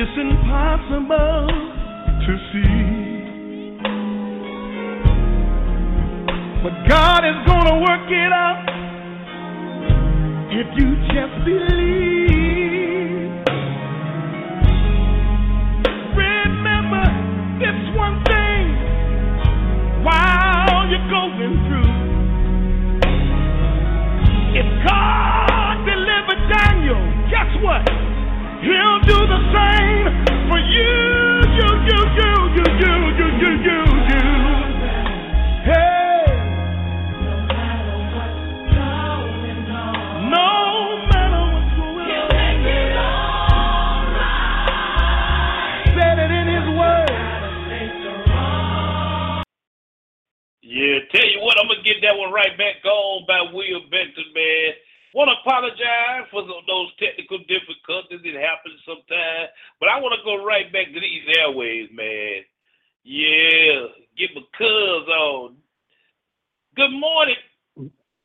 it's 0.00 0.16
impossible 0.16 1.48
to 2.24 2.38
see. 2.52 2.97
But 6.68 6.86
God 6.86 7.24
is 7.24 7.46
gonna 7.46 7.80
work 7.80 8.10
it 8.10 8.30
out 8.30 8.60
if 10.52 10.66
you 10.76 10.96
just 11.08 11.44
believe. 11.46 11.87
That 52.08 52.18
one 52.18 52.32
right 52.32 52.56
back 52.56 52.80
on 52.84 53.26
by 53.28 53.42
Will 53.52 53.82
Benton, 53.90 54.32
man. 54.34 54.72
Want 55.14 55.28
to 55.28 55.36
apologize 55.44 56.28
for 56.30 56.42
tho- 56.42 56.64
those 56.66 56.88
technical 56.96 57.38
difficulties. 57.44 58.20
It 58.24 58.40
happens 58.40 58.80
sometimes, 58.88 59.52
but 59.80 59.88
I 59.90 60.00
want 60.00 60.16
to 60.16 60.24
go 60.24 60.44
right 60.44 60.72
back 60.72 60.88
to 60.88 61.00
these 61.00 61.24
airways, 61.38 61.90
man. 61.92 62.44
Yeah, 63.04 63.92
get 64.16 64.30
my 64.34 64.42
cuz 64.56 65.08
on. 65.08 65.56
Good 66.76 66.92
morning. 66.92 67.36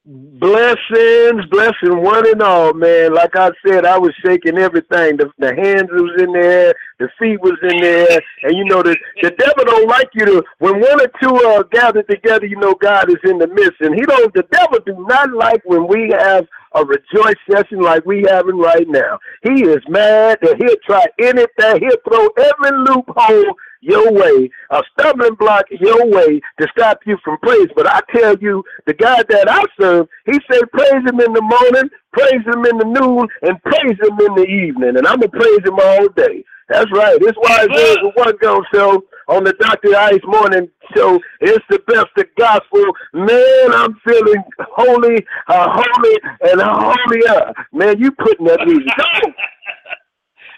Blessings, 0.05 1.45
blessing 1.49 2.03
one 2.03 2.27
and 2.29 2.41
all, 2.41 2.73
man. 2.73 3.13
Like 3.13 3.35
I 3.37 3.51
said, 3.65 3.85
I 3.85 3.97
was 3.97 4.13
shaking 4.25 4.57
everything. 4.57 5.17
The, 5.17 5.31
the 5.39 5.55
hands 5.55 5.89
was 5.91 6.21
in 6.21 6.33
there, 6.33 6.73
the 6.99 7.09
feet 7.19 7.41
was 7.41 7.57
in 7.63 7.81
there, 7.81 8.21
and 8.43 8.57
you 8.57 8.65
know 8.65 8.83
the 8.83 8.95
the 9.21 9.31
devil 9.31 9.65
don't 9.65 9.87
like 9.89 10.09
you 10.13 10.25
to. 10.25 10.43
When 10.59 10.79
one 10.79 11.01
or 11.01 11.11
two 11.21 11.35
are 11.47 11.63
gathered 11.65 12.07
together, 12.09 12.45
you 12.45 12.57
know 12.57 12.75
God 12.75 13.09
is 13.09 13.17
in 13.25 13.39
the 13.39 13.47
midst, 13.47 13.81
and 13.81 13.95
he 13.95 14.01
don't. 14.03 14.33
The 14.33 14.45
devil 14.51 14.79
do 14.85 15.05
not 15.07 15.33
like 15.33 15.61
when 15.65 15.87
we 15.87 16.11
have 16.17 16.47
a 16.73 16.85
rejoice 16.85 17.35
session 17.51 17.81
like 17.81 18.05
we 18.05 18.25
having 18.29 18.57
right 18.57 18.87
now. 18.87 19.19
He 19.43 19.63
is 19.63 19.81
mad 19.89 20.39
that 20.41 20.57
he'll 20.57 20.77
try 20.85 21.05
anything. 21.19 21.81
He'll 21.81 22.03
throw 22.07 22.27
every 22.37 22.77
loophole 22.79 23.55
your 23.81 24.11
way, 24.11 24.49
a 24.71 24.81
stumbling 24.97 25.35
block 25.35 25.65
your 25.71 26.07
way 26.09 26.39
to 26.59 26.67
stop 26.77 26.99
you 27.05 27.17
from 27.23 27.37
praise. 27.39 27.67
But 27.75 27.87
I 27.87 27.99
tell 28.15 28.37
you, 28.39 28.63
the 28.87 28.93
God 28.93 29.25
that 29.29 29.49
I 29.49 29.63
serve, 29.79 30.07
he 30.25 30.33
said, 30.51 30.71
praise 30.71 31.03
him 31.05 31.19
in 31.19 31.33
the 31.33 31.41
morning, 31.41 31.89
praise 32.13 32.43
him 32.45 32.65
in 32.65 32.77
the 32.77 32.85
noon, 32.99 33.27
and 33.43 33.61
praise 33.63 33.97
him 34.01 34.19
in 34.19 34.35
the 34.35 34.45
evening. 34.47 34.97
And 34.97 35.07
I'm 35.07 35.19
going 35.19 35.31
to 35.31 35.37
praise 35.37 35.59
him 35.65 35.79
all 35.79 36.07
day. 36.09 36.43
That's 36.69 36.91
right. 36.91 37.19
This 37.19 37.33
why 37.37 37.67
there's 37.67 37.97
a 37.97 38.09
one 38.15 38.35
go 38.41 38.63
show 38.73 39.03
on 39.27 39.43
the 39.43 39.53
Dr. 39.53 39.95
Ice 39.95 40.23
Morning 40.25 40.69
Show. 40.95 41.19
It's 41.41 41.63
the 41.69 41.79
best 41.87 42.07
of 42.17 42.25
gospel. 42.37 42.85
Man, 43.13 43.73
I'm 43.73 43.95
feeling 44.05 44.43
holy, 44.59 45.25
uh, 45.47 45.67
holy, 45.69 46.15
and 46.41 46.61
holier. 46.61 47.53
Man, 47.71 47.99
you 47.99 48.11
putting 48.11 48.45
that 48.47 48.65
music 48.65 48.87
on. 49.23 49.33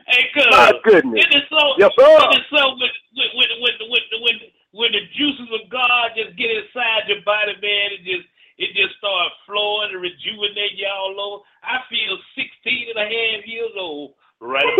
Hey, 0.08 0.26
cuz. 0.34 0.46
My 0.52 0.74
goodness. 0.84 1.26
It 1.26 1.36
is 1.36 1.44
so. 1.50 1.62
Yes. 1.78 1.90
It 1.98 2.40
is 2.40 2.46
so 2.54 2.78
when 2.78 2.90
when 3.16 3.30
when 3.34 3.50
when 3.60 3.74
when 3.90 4.22
when, 4.22 4.36
when 4.72 4.92
the 4.92 5.02
juices 5.18 5.50
of 5.58 5.70
God 5.70 6.14
just 6.16 6.38
get 6.38 6.52
inside 6.52 7.10
your 7.10 7.22
body, 7.26 7.58
man. 7.62 7.98
It 7.98 8.06
just 8.06 8.28
it 8.58 8.70
just 8.78 8.96
start 9.02 9.34
flowing 9.50 9.90
and 9.92 10.02
rejuvenating 10.02 10.78
you 10.78 10.88
all 10.88 11.18
over. 11.18 11.44
I 11.66 11.82
feel 11.90 12.16
16 12.38 12.94
and 12.94 13.02
a 13.02 13.10
half 13.10 13.42
years 13.50 13.74
old 13.76 14.14
right 14.42 14.64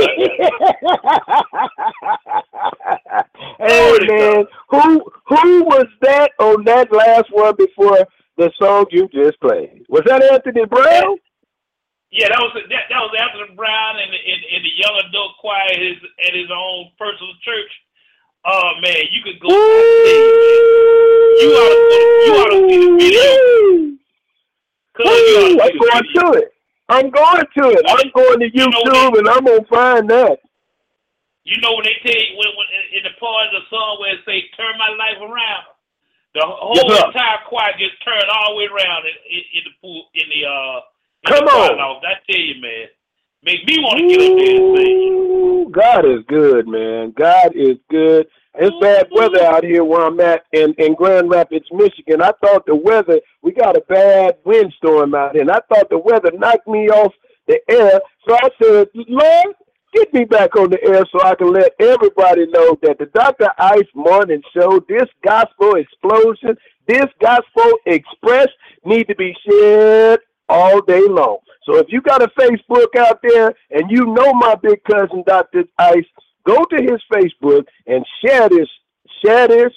hey 3.60 3.98
man, 4.08 4.46
who 4.70 5.02
who 5.28 5.64
was 5.64 5.88
that 6.02 6.32
on 6.40 6.64
that 6.66 6.92
last 6.92 7.26
one 7.32 7.56
before 7.56 8.06
the 8.38 8.52
song 8.60 8.86
you 8.92 9.08
just 9.14 9.40
played? 9.40 9.86
Was 9.90 10.04
that 10.06 10.24
Anthony 10.24 10.66
Brown? 10.66 11.18
Yeah, 12.12 12.30
that 12.30 12.40
was 12.40 12.54
that, 12.56 12.84
that 12.90 13.00
was 13.00 13.12
Anthony 13.20 13.56
Brown 13.56 14.00
and 14.00 14.14
in, 14.14 14.40
in 14.56 14.64
the 14.64 14.72
young 14.76 15.02
adult 15.08 15.38
choir 15.40 15.68
at 15.72 15.80
his 15.80 15.98
at 16.28 16.34
his 16.34 16.50
own 16.52 16.92
personal 17.00 17.34
church. 17.42 17.72
Oh 18.46 18.72
man, 18.82 19.08
you 19.12 19.22
could 19.24 19.40
go. 19.40 19.50
You 19.50 19.56
ought 21.56 21.76
to 21.76 21.98
you 22.26 22.32
ought 22.40 22.52
to 22.52 22.60
see 22.70 22.80
the 22.80 22.92
video. 22.98 23.28
Cuz 24.96 25.06
you 25.06 25.12
ought 25.12 25.68
to 25.68 25.72
see 25.72 25.80
the 25.80 25.80
going 25.80 26.04
video. 26.14 26.55
I'm 26.90 27.10
going 27.10 27.42
to 27.58 27.64
it. 27.72 27.86
I'm 27.88 28.12
going 28.14 28.40
to 28.40 28.50
YouTube 28.52 29.18
and 29.18 29.28
I'm 29.30 29.46
gonna 29.46 29.66
find 29.66 30.10
that. 30.10 30.38
You 31.46 31.62
know 31.62 31.74
when 31.76 31.86
they 31.86 31.98
tell 32.02 32.14
you 32.18 32.38
when, 32.38 32.50
when 32.58 32.68
in 32.98 33.04
the 33.04 33.14
part 33.20 33.48
of 33.48 33.54
the 33.54 33.64
song 33.70 33.98
where 34.02 34.14
it 34.14 34.22
say 34.26 34.50
"Turn 34.58 34.78
my 34.78 34.90
life 34.98 35.22
around," 35.22 35.66
the 36.34 36.42
whole 36.46 36.76
Yes, 36.76 37.04
entire 37.06 37.40
choir 37.48 37.74
just 37.78 38.02
turned 38.04 38.30
all 38.30 38.54
the 38.54 38.58
way 38.58 38.68
around 38.68 39.06
in, 39.06 39.16
in, 39.30 39.44
in 39.58 39.64
the 39.66 39.74
pool 39.82 40.06
in 40.14 40.26
the 40.30 40.42
uh. 40.46 40.80
in 41.26 41.34
Come 41.34 41.46
the 41.46 41.52
on. 41.52 41.78
loft. 41.78 42.06
I 42.06 42.14
tell 42.30 42.42
you, 42.42 42.62
man, 42.62 42.88
make 43.44 43.66
me 43.66 43.78
want 43.80 44.00
to 44.00 44.06
get 44.10 44.22
up 44.22 44.38
there 44.38 44.56
and 44.58 44.66
sing. 44.78 45.72
God 45.72 46.06
is 46.06 46.22
good, 46.28 46.68
man. 46.68 47.14
God 47.18 47.52
is 47.56 47.78
good. 47.90 48.28
It's 48.58 48.76
bad 48.80 49.08
weather 49.12 49.44
out 49.44 49.64
here 49.64 49.84
where 49.84 50.06
I'm 50.06 50.20
at 50.22 50.46
in, 50.54 50.74
in 50.78 50.96
Grand 50.96 51.30
Rapids, 51.30 51.66
Michigan. 51.72 52.22
I 52.22 52.32
thought 52.44 52.66
the 52.66 52.76
weather, 52.76 53.20
we 53.42 53.52
got 53.52 53.76
a 53.76 53.82
bad 53.82 54.38
windstorm 54.46 55.14
out 55.14 55.34
here, 55.34 55.42
and 55.42 55.52
I 55.52 55.60
thought 55.68 55.90
the 55.90 55.98
weather 55.98 56.32
knocked 56.32 56.68
me 56.68 56.90
off 56.90 57.14
the 57.48 57.60
air. 57.70 58.00
So 58.28 58.36
I 58.36 58.50
said, 58.62 58.88
Lord, 58.94 59.56
get 59.94 60.14
me 60.14 60.24
back 60.24 60.56
on 60.56 60.70
the 60.70 60.82
air 60.84 61.04
so 61.12 61.22
I 61.24 61.36
can 61.36 61.52
let 61.52 61.74
everybody 61.80 62.46
know 62.48 62.78
that 62.84 62.98
the 62.98 63.08
Dr. 63.08 63.50
Ice 63.58 63.90
Morning 63.94 64.42
Show, 64.54 64.80
this 64.88 65.10
gospel 65.24 65.76
explosion, 65.76 66.56
this 66.88 67.08
gospel 67.20 67.72
express 67.86 68.48
need 68.86 69.08
to 69.08 69.16
be 69.16 69.36
shared 69.48 70.22
all 70.48 70.82
day 70.82 71.06
long. 71.08 71.40
So 71.64 71.78
if 71.78 71.88
you 71.90 72.02
got 72.02 72.22
a 72.22 72.28
Facebook 72.40 72.96
out 72.98 73.20
there 73.24 73.54
and 73.72 73.90
you 73.90 74.06
know 74.06 74.34
my 74.34 74.56
big 74.56 74.84
cousin 74.84 75.24
Dr. 75.26 75.64
Ice, 75.80 76.06
go 76.46 76.64
to 76.66 76.76
his 76.82 77.02
Facebook 77.12 77.66
and 77.88 78.06
share 78.24 78.50
this, 78.50 78.68
share 79.24 79.48
this, 79.48 79.74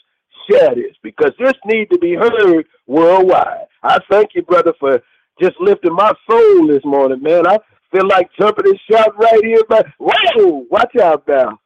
share 0.50 0.74
this, 0.74 0.96
because 1.02 1.32
this 1.38 1.54
need 1.64 1.90
to 1.90 1.98
be 1.98 2.14
heard 2.14 2.66
worldwide. 2.86 3.66
I 3.82 3.98
thank 4.10 4.34
you, 4.34 4.42
brother, 4.42 4.72
for 4.78 5.00
just 5.40 5.60
lifting 5.60 5.94
my 5.94 6.12
soul 6.28 6.66
this 6.66 6.84
morning, 6.84 7.22
man. 7.22 7.46
I 7.46 7.58
feel 7.92 8.06
like 8.06 8.30
jumping 8.38 8.66
and 8.66 8.80
shouting 8.90 9.18
right 9.18 9.44
here, 9.44 9.62
but 9.68 9.86
whoa, 9.98 10.66
watch 10.70 10.96
out 10.96 11.26
now. 11.26 11.58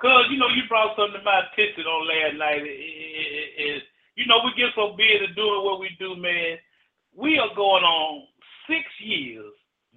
Cause 0.00 0.24
you 0.30 0.36
know 0.38 0.48
you 0.48 0.62
brought 0.68 0.96
something 0.96 1.14
to 1.14 1.24
my 1.24 1.42
attention 1.46 1.84
on 1.84 2.08
last 2.08 2.36
night. 2.36 2.62
It, 2.66 3.82
you 4.16 4.26
know 4.26 4.40
we 4.44 4.50
get 4.56 4.74
so 4.74 4.96
busy 4.96 5.32
doing 5.36 5.64
what 5.64 5.78
we 5.78 5.90
do, 5.98 6.16
man. 6.16 6.58
We 7.14 7.38
are 7.38 7.54
going 7.54 7.84
on 7.84 8.26
six 8.66 8.82
years 8.98 9.52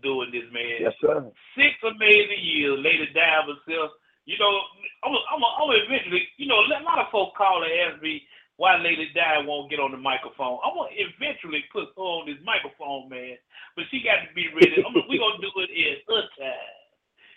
doing 0.06 0.30
this, 0.30 0.46
man. 0.54 0.86
Yes, 0.86 0.94
sir. 1.02 1.26
Six 1.58 1.74
amazing 1.82 2.42
years. 2.46 2.78
Lady 2.86 3.10
Diane 3.18 3.50
herself. 3.50 3.98
You 4.30 4.38
know, 4.38 4.54
I'm, 5.02 5.14
I'm, 5.34 5.42
I'm 5.42 5.70
eventually. 5.82 6.22
You 6.38 6.46
know, 6.46 6.62
a 6.62 6.86
lot 6.86 7.02
of 7.02 7.10
folks 7.10 7.34
call 7.34 7.66
and 7.66 7.74
ask 7.90 7.98
me 8.06 8.22
why 8.62 8.78
Lady 8.78 9.10
Di 9.18 9.44
won't 9.44 9.70
get 9.74 9.82
on 9.82 9.92
the 9.92 10.00
microphone. 10.00 10.62
I'm 10.64 10.78
gonna 10.78 10.94
eventually 10.96 11.66
put 11.74 11.92
her 11.98 12.06
on 12.22 12.30
this 12.30 12.40
microphone, 12.46 13.10
man. 13.10 13.36
But 13.76 13.90
she 13.90 14.06
got 14.06 14.22
to 14.24 14.30
be 14.38 14.48
ready. 14.54 14.80
I'm, 14.86 14.94
we 15.10 15.18
gonna 15.18 15.42
do 15.42 15.52
it 15.60 15.74
in 15.74 15.98
her 16.08 16.24
time. 16.38 16.78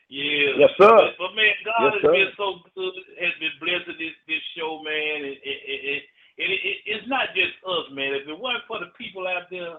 Yeah. 0.08 0.64
Yes, 0.64 0.72
sir. 0.80 0.88
But, 0.88 1.20
but 1.20 1.32
man, 1.36 1.52
God 1.68 1.92
Yes, 1.92 1.92
has 2.00 2.04
sir. 2.08 2.12
been 2.16 2.32
so 2.40 2.46
good, 2.72 2.94
has 3.20 3.34
been 3.42 3.56
blessing 3.60 3.98
this 4.00 4.16
this 4.24 4.44
show, 4.56 4.80
man. 4.80 5.28
And 5.28 5.36
it, 5.36 5.40
it, 5.44 5.80
it, 5.84 6.02
it, 6.38 6.48
it, 6.64 6.76
it's 6.88 7.08
not 7.10 7.34
just 7.36 7.52
us, 7.66 7.92
man. 7.92 8.14
If 8.16 8.24
it 8.30 8.38
weren't 8.38 8.64
for 8.64 8.80
the 8.80 8.88
people 8.96 9.26
out 9.28 9.50
there 9.52 9.76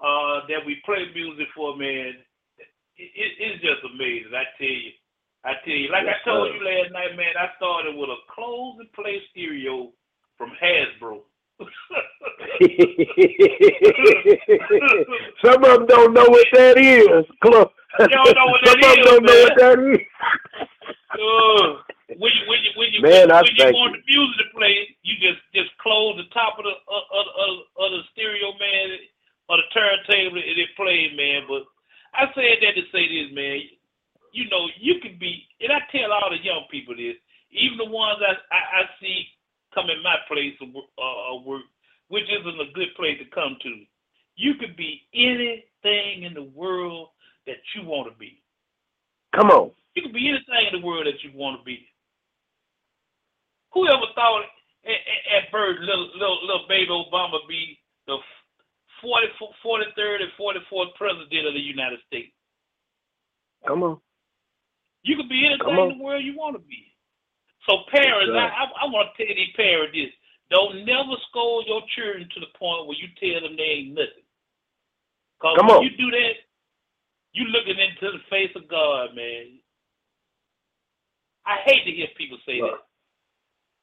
uh, 0.00 0.46
that 0.48 0.64
we 0.66 0.80
play 0.84 1.06
music 1.14 1.46
for, 1.54 1.76
man, 1.76 2.14
it, 2.96 3.10
it, 3.14 3.32
it's 3.38 3.62
just 3.62 3.82
amazing. 3.84 4.32
I 4.34 4.44
tell 4.58 4.66
you. 4.68 4.90
I 5.44 5.52
tell 5.64 5.74
you, 5.76 5.90
like 5.92 6.04
Yes, 6.06 6.16
I 6.24 6.28
told 6.30 6.48
sir. 6.48 6.54
you 6.56 6.64
last 6.64 6.90
night, 6.92 7.16
man, 7.16 7.36
I 7.38 7.52
started 7.56 7.94
with 7.96 8.08
a 8.08 8.16
close 8.32 8.76
and 8.80 8.90
play 8.92 9.20
stereo 9.30 9.92
from 10.38 10.50
Hasbro. 10.56 11.20
Some 15.44 15.62
of 15.64 15.70
them 15.70 15.86
don't 15.86 16.14
know 16.14 16.24
what 16.28 16.46
that 16.54 16.78
is. 16.78 17.26
Clo- 17.42 17.70
They 17.98 18.06
don't 18.08 18.34
know 18.34 18.46
what 18.48 18.60
that 18.64 18.72
Some 18.72 18.80
of 18.80 18.96
them 18.96 19.04
don't 19.04 19.24
know 19.24 19.38
what 19.44 19.56
that 19.60 19.78
is. 19.84 20.00
Uh, 21.14 21.84
when 22.18 22.32
you 22.34 22.42
when 22.50 22.58
you 22.64 22.70
when 22.74 22.88
you 22.92 23.00
Man, 23.02 23.30
I 23.30 23.42
when 23.42 23.54
you 23.54 23.70
want 23.76 23.94
the 23.94 24.02
music 24.08 24.36
to 24.42 24.46
play, 24.56 24.74
you 25.02 25.14
just 25.22 25.40
just 25.54 25.70
close 25.78 26.16
the 26.18 26.26
top 26.34 26.58
of 26.58 26.64
the 26.64 26.74
of, 26.74 27.02
of, 27.12 27.26
of, 27.38 27.50
of 27.78 27.88
the 27.94 28.02
stereo 28.12 28.50
man 28.58 28.98
or 29.48 29.58
the 29.58 29.68
turntable 29.72 30.38
and 30.38 30.58
it 30.58 30.76
plays, 30.76 31.12
man. 31.16 31.44
But 31.48 31.64
I 32.14 32.32
said 32.34 32.62
that 32.62 32.74
to 32.76 32.84
say 32.92 33.08
this, 33.08 33.34
man. 33.34 33.60
You 34.32 34.48
know, 34.50 34.66
you 34.80 34.98
can 35.00 35.16
be, 35.18 35.46
and 35.60 35.70
I 35.70 35.78
tell 35.92 36.12
all 36.12 36.30
the 36.30 36.42
young 36.42 36.64
people 36.70 36.96
this, 36.96 37.14
even 37.52 37.78
the 37.78 37.86
ones 37.86 38.18
I 38.18 38.34
I, 38.50 38.82
I 38.82 38.90
see 39.00 39.26
come 39.74 39.90
in 39.90 40.02
my 40.02 40.16
place 40.26 40.54
of 40.62 40.70
uh, 40.74 41.42
work, 41.46 41.66
which 42.08 42.24
isn't 42.30 42.60
a 42.60 42.72
good 42.74 42.94
place 42.96 43.18
to 43.18 43.26
come 43.34 43.56
to. 43.62 43.82
You 44.36 44.54
could 44.54 44.76
be 44.76 45.02
anything 45.14 46.22
in 46.24 46.34
the 46.34 46.50
world 46.54 47.08
that 47.46 47.62
you 47.74 47.86
want 47.86 48.10
to 48.10 48.18
be. 48.18 48.42
Come 49.34 49.50
on. 49.50 49.70
You 49.94 50.02
can 50.02 50.12
be 50.12 50.28
anything 50.28 50.72
in 50.72 50.80
the 50.80 50.86
world 50.86 51.06
that 51.06 51.22
you 51.22 51.30
want 51.34 51.60
to 51.60 51.64
be. 51.64 51.86
Whoever 53.72 54.06
thought 54.14 54.42
at, 54.86 54.90
at, 54.90 55.44
at 55.44 55.52
birth 55.52 55.78
little, 55.80 56.10
little 56.14 56.38
little 56.46 56.66
baby 56.68 56.90
Obama 56.90 57.38
be 57.48 57.78
the 58.06 58.18
40, 59.02 59.26
43rd 59.64 60.22
and 60.22 60.32
44th 60.38 60.94
president 60.96 61.46
of 61.48 61.54
the 61.54 61.60
United 61.60 62.00
States? 62.06 62.32
Come 63.66 63.82
on. 63.82 64.00
You 65.02 65.16
can 65.16 65.28
be 65.28 65.46
anything 65.46 65.90
in 65.90 65.98
the 65.98 66.04
world 66.04 66.24
you 66.24 66.36
want 66.36 66.56
to 66.56 66.62
be. 66.62 66.92
So 67.68 67.84
parents. 67.92 68.34
I, 68.36 68.48
I, 68.48 68.64
I 68.84 68.92
want 68.92 69.08
to 69.10 69.16
tell 69.16 69.34
these 69.34 69.54
parents 69.56 69.92
this: 69.94 70.12
don't 70.50 70.84
never 70.84 71.16
scold 71.30 71.66
your 71.66 71.82
children 71.96 72.28
to 72.34 72.40
the 72.40 72.52
point 72.58 72.86
where 72.86 72.98
you 72.98 73.08
tell 73.20 73.40
them 73.42 73.56
they 73.56 73.84
ain't 73.84 73.94
nothing. 73.94 74.24
Cause 75.40 75.58
Come 75.58 75.68
when 75.68 75.80
on. 75.80 75.84
you 75.84 75.90
do 75.96 76.10
that, 76.10 76.34
you 77.32 77.44
looking 77.52 77.78
into 77.78 78.12
the 78.16 78.22
face 78.30 78.52
of 78.56 78.68
God, 78.68 79.14
man. 79.16 79.60
I 81.46 81.60
hate 81.64 81.84
to 81.84 81.92
hear 81.92 82.08
people 82.16 82.38
say 82.46 82.60
Right. 82.60 82.72
that. 82.72 82.84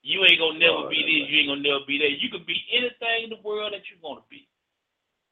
You 0.04 0.26
ain't 0.26 0.40
gonna 0.40 0.60
never 0.60 0.84
Right, 0.86 0.90
be 0.90 1.02
this. 1.04 1.30
You 1.30 1.40
ain't 1.40 1.50
gonna 1.50 1.62
never 1.62 1.86
be 1.88 1.98
that. 2.00 2.22
You 2.22 2.30
can 2.30 2.44
be 2.46 2.58
anything 2.74 3.26
in 3.26 3.30
the 3.32 3.42
world 3.44 3.74
that 3.74 3.86
you 3.90 3.98
want 4.02 4.24
to 4.24 4.30
be. 4.30 4.48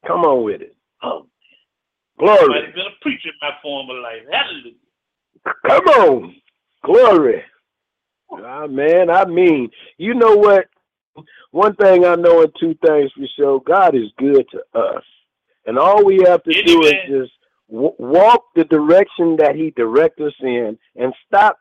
Come 0.08 0.22
on 0.22 0.44
with 0.44 0.62
it. 0.62 0.76
Oh, 1.04 1.28
glory. 2.18 2.68
I've 2.68 2.74
been 2.74 2.86
a 2.86 3.02
preacher 3.02 3.30
in 3.30 3.36
my 3.42 3.52
former 3.62 3.96
life. 3.96 4.22
Hallelujah. 4.32 4.76
Come 5.68 5.86
on. 5.88 6.36
Glory. 6.84 7.44
Ah, 8.32 8.68
man, 8.68 9.10
I 9.10 9.26
mean, 9.26 9.70
you 9.98 10.14
know 10.14 10.36
what? 10.36 10.68
One 11.52 11.76
thing 11.76 12.06
I 12.06 12.16
know 12.16 12.42
and 12.44 12.52
two 12.60 12.76
things 12.86 13.12
for 13.14 13.26
sure, 13.36 13.62
God 13.62 13.96
is 13.96 14.12
good 14.18 14.46
to 14.52 14.80
us. 14.80 15.04
And 15.66 15.78
all 15.78 16.06
we 16.06 16.22
have 16.26 16.44
to 16.44 16.64
do 16.64 16.82
is 16.84 16.94
just 17.08 17.32
w- 17.70 17.96
walk 17.98 18.46
the 18.56 18.66
direction 18.66 19.36
that 19.38 19.56
he 19.56 19.72
directs 19.72 20.22
us 20.22 20.34
in 20.42 20.78
and 20.96 21.14
stop 21.28 21.58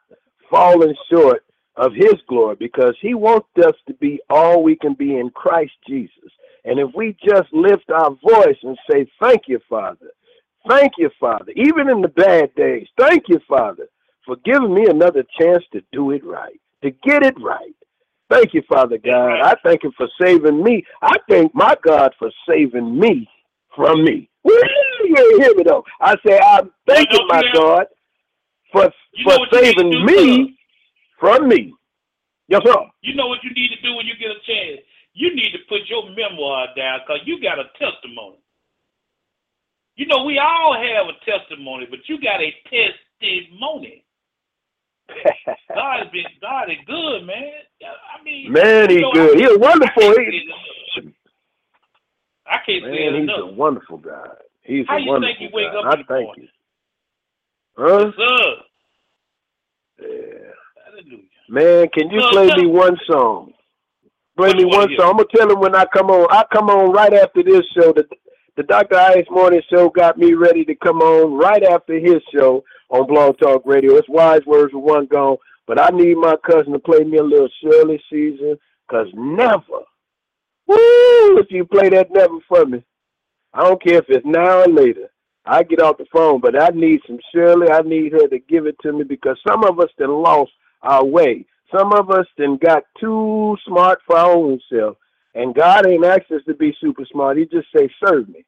falling 0.50 0.94
short 1.10 1.44
of 1.76 1.92
his 1.94 2.14
glory 2.28 2.56
because 2.58 2.94
he 3.00 3.14
wants 3.14 3.48
us 3.64 3.74
to 3.86 3.94
be 3.94 4.20
all 4.28 4.62
we 4.62 4.76
can 4.76 4.94
be 4.94 5.16
in 5.16 5.30
Christ 5.30 5.72
Jesus. 5.88 6.12
And 6.64 6.78
if 6.78 6.90
we 6.94 7.16
just 7.24 7.52
lift 7.52 7.90
our 7.90 8.10
voice 8.10 8.56
and 8.62 8.76
say, 8.90 9.10
Thank 9.20 9.42
you, 9.46 9.60
Father. 9.68 10.10
Thank 10.68 10.92
you, 10.98 11.10
Father. 11.18 11.52
Even 11.56 11.88
in 11.88 12.02
the 12.02 12.08
bad 12.08 12.54
days, 12.54 12.86
thank 12.98 13.24
you, 13.28 13.40
Father, 13.48 13.88
for 14.26 14.36
giving 14.44 14.74
me 14.74 14.86
another 14.86 15.24
chance 15.40 15.64
to 15.72 15.80
do 15.92 16.10
it 16.10 16.24
right, 16.24 16.60
to 16.82 16.90
get 16.90 17.22
it 17.22 17.34
right. 17.40 17.74
Thank 18.30 18.52
you, 18.52 18.62
Father 18.68 18.98
God. 18.98 19.40
I 19.40 19.54
thank 19.64 19.82
you 19.82 19.92
for 19.96 20.06
saving 20.20 20.62
me. 20.62 20.84
I 21.00 21.16
thank 21.30 21.54
my 21.54 21.74
God 21.82 22.14
for 22.18 22.30
saving 22.46 22.98
me 22.98 23.28
from 23.74 24.04
me. 24.04 24.28
Woo, 24.44 24.52
You 25.04 25.38
hear 25.40 25.54
me 25.54 25.62
though. 25.64 25.84
I 26.00 26.16
say 26.26 26.38
I'm 26.38 26.70
thanking 26.86 27.26
my 27.28 27.42
God 27.54 27.86
for 28.70 28.90
for 29.24 29.32
you 29.32 29.46
saving 29.52 30.04
me 30.04 30.58
from 31.18 31.48
me. 31.48 31.72
Yes, 32.48 32.62
sir. 32.64 32.74
You 33.02 33.14
know 33.14 33.28
what 33.28 33.38
you 33.42 33.50
need 33.50 33.68
to 33.68 33.80
do 33.82 33.94
when 33.94 34.06
you 34.06 34.14
get 34.18 34.30
a 34.30 34.40
chance? 34.46 34.80
You 35.18 35.34
need 35.34 35.50
to 35.50 35.58
put 35.68 35.82
your 35.90 36.08
memoir 36.14 36.68
down 36.76 37.00
because 37.02 37.20
you 37.26 37.42
got 37.42 37.58
a 37.58 37.64
testimony. 37.74 38.38
You 39.96 40.06
know, 40.06 40.22
we 40.22 40.38
all 40.38 40.78
have 40.78 41.08
a 41.10 41.18
testimony, 41.26 41.86
but 41.90 41.98
you 42.06 42.20
got 42.22 42.40
a 42.40 42.54
testimony. 42.70 44.04
God 45.74 46.04
has 46.04 46.10
been 46.12 46.22
God 46.40 46.70
is 46.70 46.78
good, 46.86 47.26
man. 47.26 47.50
I 47.82 48.22
mean, 48.22 48.52
Man, 48.52 48.90
you 48.90 48.96
he's 48.96 49.02
know, 49.02 49.10
good. 49.12 49.38
I 49.38 49.40
He's 49.40 49.58
wonderful. 49.58 50.02
I 50.02 50.14
can't 50.14 50.14
He- 50.18 50.30
say 50.30 50.36
it 50.36 50.44
enough. 50.44 51.14
I 52.46 52.58
can't 52.64 52.84
say 52.84 53.04
it 53.06 53.12
Man, 53.12 53.20
he's 53.22 53.30
a 53.36 53.46
wonderful 53.54 53.98
guy. 53.98 54.28
He's 54.62 54.86
How 54.86 54.96
a 54.96 55.00
you 55.00 55.06
think 55.20 55.40
wonderful 55.40 55.46
you 55.46 55.50
wake 55.52 55.72
God. 55.72 55.78
up 55.80 55.86
I 55.86 55.94
in 55.94 55.98
the 55.98 56.04
thank 56.08 56.26
morning? 56.26 56.44
you. 56.44 56.48
Huh? 57.76 57.98
Yes, 58.06 58.14
sir. 58.16 58.46
Yeah. 60.00 60.50
Hallelujah. 60.86 61.24
Man, 61.48 61.88
can 61.92 62.10
you 62.10 62.22
play 62.30 62.46
me 62.56 62.66
one 62.66 62.96
song? 63.10 63.52
Play 64.38 64.54
me 64.54 64.66
one 64.66 64.88
song. 64.98 65.10
I'm 65.10 65.16
gonna 65.18 65.26
tell 65.36 65.52
him 65.52 65.60
when 65.60 65.76
I 65.76 65.86
come 65.94 66.10
on. 66.10 66.28
I 66.30 66.44
come 66.52 66.70
on 66.70 66.92
right 66.92 67.14
after 67.14 67.42
this 67.44 67.62
show. 67.76 67.92
The 67.92 68.06
the 68.56 68.64
Dr. 68.64 68.96
Ice 68.96 69.26
Morning 69.30 69.62
Show 69.72 69.90
got 69.90 70.18
me 70.18 70.34
ready 70.34 70.64
to 70.66 70.76
come 70.76 71.00
on 71.02 71.34
right 71.38 71.64
after 71.64 71.98
his 72.00 72.22
show 72.34 72.64
on 72.90 73.06
Blog 73.08 73.38
Talk 73.38 73.62
Radio. 73.66 73.96
It's 73.96 74.08
wise 74.08 74.42
words 74.46 74.74
with 74.74 74.84
one 74.84 75.06
gone, 75.06 75.38
but 75.66 75.80
I 75.80 75.90
need 75.90 76.16
my 76.16 76.36
cousin 76.50 76.72
to 76.74 76.80
play 76.80 77.04
me 77.04 77.18
a 77.18 77.24
little 77.24 77.48
Shirley 77.62 78.02
Caesar, 78.10 78.56
cause 78.90 79.08
never, 79.14 79.84
woo, 80.68 81.38
if 81.38 81.48
you 81.50 81.66
play 81.66 81.90
that 81.90 82.12
never 82.12 82.38
for 82.48 82.66
me, 82.66 82.82
I 83.54 83.64
don't 83.64 83.82
care 83.82 83.98
if 83.98 84.06
it's 84.08 84.26
now 84.26 84.62
or 84.62 84.68
later. 84.68 85.10
I 85.46 85.64
get 85.64 85.80
off 85.82 85.98
the 85.98 86.06
phone, 86.12 86.40
but 86.40 86.60
I 86.60 86.70
need 86.70 87.00
some 87.06 87.20
Shirley. 87.34 87.70
I 87.70 87.82
need 87.82 88.12
her 88.12 88.28
to 88.28 88.38
give 88.40 88.66
it 88.66 88.76
to 88.82 88.92
me 88.92 89.04
because 89.04 89.38
some 89.48 89.64
of 89.64 89.80
us 89.80 89.90
that 89.98 90.08
lost 90.08 90.52
our 90.82 91.04
way. 91.04 91.46
Some 91.74 91.92
of 91.92 92.10
us 92.10 92.26
then 92.36 92.56
got 92.58 92.84
too 93.00 93.56
smart 93.66 94.00
for 94.06 94.16
our 94.16 94.32
own 94.32 94.60
self. 94.72 94.96
And 95.34 95.54
God 95.54 95.86
ain't 95.86 96.04
asked 96.04 96.30
us 96.32 96.42
to 96.48 96.54
be 96.54 96.74
super 96.80 97.04
smart. 97.10 97.36
He 97.36 97.44
just 97.44 97.68
say, 97.76 97.88
serve 98.04 98.28
me. 98.28 98.44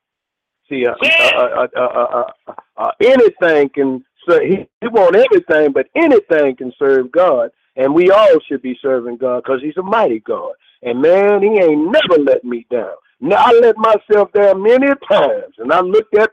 See, 0.69 0.87
uh, 0.87 0.95
Yeah. 1.03 1.31
uh, 1.35 1.41
uh, 1.41 1.69
uh, 1.77 1.81
uh, 1.81 2.25
uh, 2.49 2.55
uh, 2.77 2.91
anything 3.01 3.69
can, 3.71 4.05
serve. 4.29 4.43
he, 4.43 4.67
he 4.81 4.89
want 4.89 5.17
everything, 5.17 5.73
but 5.73 5.87
anything 5.95 6.57
can 6.57 6.73
serve 6.79 7.13
God. 7.13 7.51
And 7.77 7.95
we 7.95 8.11
all 8.11 8.39
should 8.49 8.63
be 8.63 8.79
serving 8.83 9.19
God 9.19 9.43
because 9.45 9.61
he's 9.63 9.77
a 9.77 9.83
mighty 9.83 10.21
God. 10.21 10.53
And 10.83 11.01
man, 11.01 11.43
he 11.43 11.49
ain't 11.59 11.91
never 11.93 12.23
let 12.23 12.45
me 12.45 12.67
down. 12.71 12.93
Now, 13.21 13.37
I 13.39 13.53
let 13.61 13.77
myself 13.77 14.33
down 14.33 14.63
many 14.63 14.89
times. 15.11 15.55
And 15.59 15.73
I 15.73 15.81
looked 15.81 16.17
at 16.17 16.31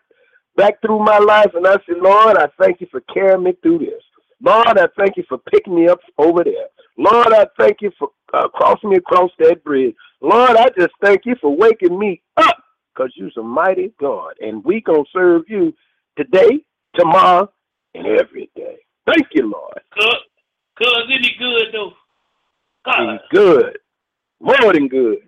back 0.55 0.81
through 0.81 0.99
my 1.03 1.19
life 1.19 1.51
and 1.53 1.67
I 1.67 1.77
said, 1.85 1.97
Lord, 2.01 2.37
I 2.37 2.47
thank 2.59 2.81
you 2.81 2.87
for 2.91 3.01
carrying 3.13 3.43
me 3.43 3.53
through 3.61 3.79
this. 3.79 4.03
Lord, 4.41 4.67
I 4.77 4.87
thank 4.97 5.17
you 5.17 5.23
for 5.29 5.37
picking 5.37 5.75
me 5.75 5.87
up 5.87 5.99
over 6.17 6.43
there. 6.43 6.67
Lord, 6.97 7.33
I 7.33 7.45
thank 7.59 7.77
you 7.81 7.91
for 7.97 8.09
uh, 8.33 8.47
crossing 8.49 8.89
me 8.89 8.97
across 8.97 9.31
that 9.39 9.63
bridge. 9.63 9.95
Lord, 10.21 10.57
I 10.57 10.69
just 10.77 10.93
thank 11.01 11.21
you 11.25 11.35
for 11.39 11.55
waking 11.55 11.97
me 11.97 12.21
up 12.37 12.57
because 12.93 13.11
you're 13.15 13.29
a 13.37 13.43
mighty 13.43 13.93
God. 13.99 14.33
And 14.41 14.63
we 14.63 14.81
going 14.81 15.03
to 15.03 15.09
serve 15.13 15.43
you 15.47 15.73
today, 16.17 16.59
tomorrow, 16.95 17.51
and 17.93 18.07
every 18.07 18.49
day. 18.55 18.77
Thank 19.05 19.27
you, 19.33 19.49
Lord. 19.49 19.79
Cuz, 19.93 20.15
cuz, 20.77 21.03
isn't 21.09 21.39
good 21.39 21.67
though? 21.73 21.93
God. 22.85 23.11
He's 23.11 23.39
good. 23.39 23.77
More 24.39 24.73
than 24.73 24.87
good. 24.87 25.19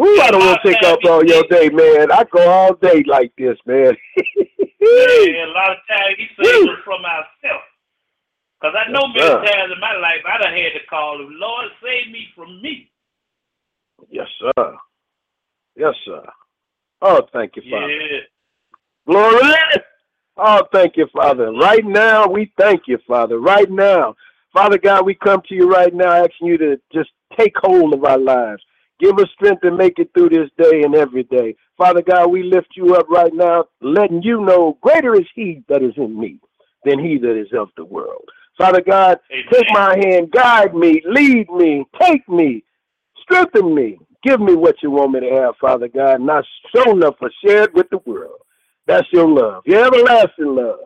Ooh, 0.00 0.20
I 0.20 0.30
don't 0.30 0.44
want 0.44 0.60
to 0.64 0.72
take 0.72 0.82
up 0.82 0.98
all 1.08 1.24
your 1.24 1.44
day, 1.44 1.68
man. 1.68 2.10
I 2.10 2.24
go 2.24 2.48
all 2.50 2.74
day 2.74 3.04
like 3.06 3.32
this, 3.38 3.56
man. 3.66 3.96
Man, 4.84 5.48
a 5.48 5.52
lot 5.54 5.70
of 5.70 5.78
times 5.88 6.16
he 6.18 6.26
saves 6.36 6.68
us 6.68 6.76
from 6.84 7.00
ourselves. 7.06 7.64
Because 8.60 8.76
I 8.78 8.90
know 8.90 9.02
yes, 9.14 9.34
many 9.34 9.46
times 9.46 9.72
in 9.74 9.80
my 9.80 9.96
life 10.00 10.22
I 10.26 10.38
done 10.42 10.52
had 10.52 10.78
to 10.78 10.86
call 10.88 11.20
him, 11.20 11.28
Lord, 11.32 11.68
save 11.82 12.12
me 12.12 12.28
from 12.34 12.62
me. 12.62 12.90
Yes, 14.08 14.26
sir. 14.40 14.76
Yes, 15.76 15.94
sir. 16.04 16.22
Oh, 17.02 17.22
thank 17.32 17.56
you, 17.56 17.62
Father. 17.70 17.92
Yeah. 17.92 18.20
Glory. 19.06 19.54
Oh, 20.36 20.62
thank 20.72 20.96
you, 20.96 21.06
Father. 21.14 21.52
Right 21.52 21.84
now, 21.84 22.26
we 22.26 22.52
thank 22.58 22.82
you, 22.86 22.98
Father. 23.06 23.38
Right 23.38 23.70
now. 23.70 24.14
Father 24.52 24.78
God, 24.78 25.04
we 25.04 25.14
come 25.16 25.42
to 25.48 25.54
you 25.54 25.68
right 25.68 25.92
now 25.92 26.12
asking 26.12 26.46
you 26.46 26.58
to 26.58 26.80
just 26.92 27.10
take 27.36 27.52
hold 27.56 27.92
of 27.92 28.04
our 28.04 28.18
lives. 28.18 28.62
Give 29.00 29.18
us 29.18 29.28
strength 29.34 29.62
to 29.62 29.72
make 29.72 29.98
it 29.98 30.10
through 30.14 30.28
this 30.30 30.48
day 30.56 30.82
and 30.82 30.94
every 30.94 31.24
day. 31.24 31.56
Father 31.76 32.02
God, 32.02 32.28
we 32.28 32.44
lift 32.44 32.68
you 32.76 32.94
up 32.94 33.06
right 33.08 33.34
now, 33.34 33.64
letting 33.80 34.22
you 34.22 34.40
know 34.40 34.78
greater 34.80 35.14
is 35.14 35.26
he 35.34 35.64
that 35.68 35.82
is 35.82 35.94
in 35.96 36.18
me 36.18 36.38
than 36.84 37.00
he 37.00 37.18
that 37.18 37.36
is 37.38 37.48
of 37.52 37.68
the 37.76 37.84
world. 37.84 38.28
Father 38.58 38.82
God, 38.82 39.18
Amen. 39.32 39.44
take 39.52 39.66
my 39.72 39.96
hand, 39.98 40.30
guide 40.30 40.74
me, 40.74 41.02
lead 41.06 41.50
me, 41.50 41.84
take 42.00 42.28
me, 42.28 42.64
strengthen 43.22 43.74
me, 43.74 43.98
give 44.22 44.40
me 44.40 44.54
what 44.54 44.76
you 44.82 44.90
want 44.90 45.12
me 45.12 45.20
to 45.20 45.30
have, 45.30 45.54
Father 45.60 45.88
God, 45.88 46.20
not 46.20 46.44
shown 46.74 46.98
enough 46.98 47.16
for 47.18 47.30
shared 47.44 47.74
with 47.74 47.88
the 47.90 47.98
world. 48.06 48.38
That's 48.86 49.06
your 49.12 49.28
love, 49.28 49.62
your 49.66 49.86
everlasting 49.86 50.54
love. 50.54 50.78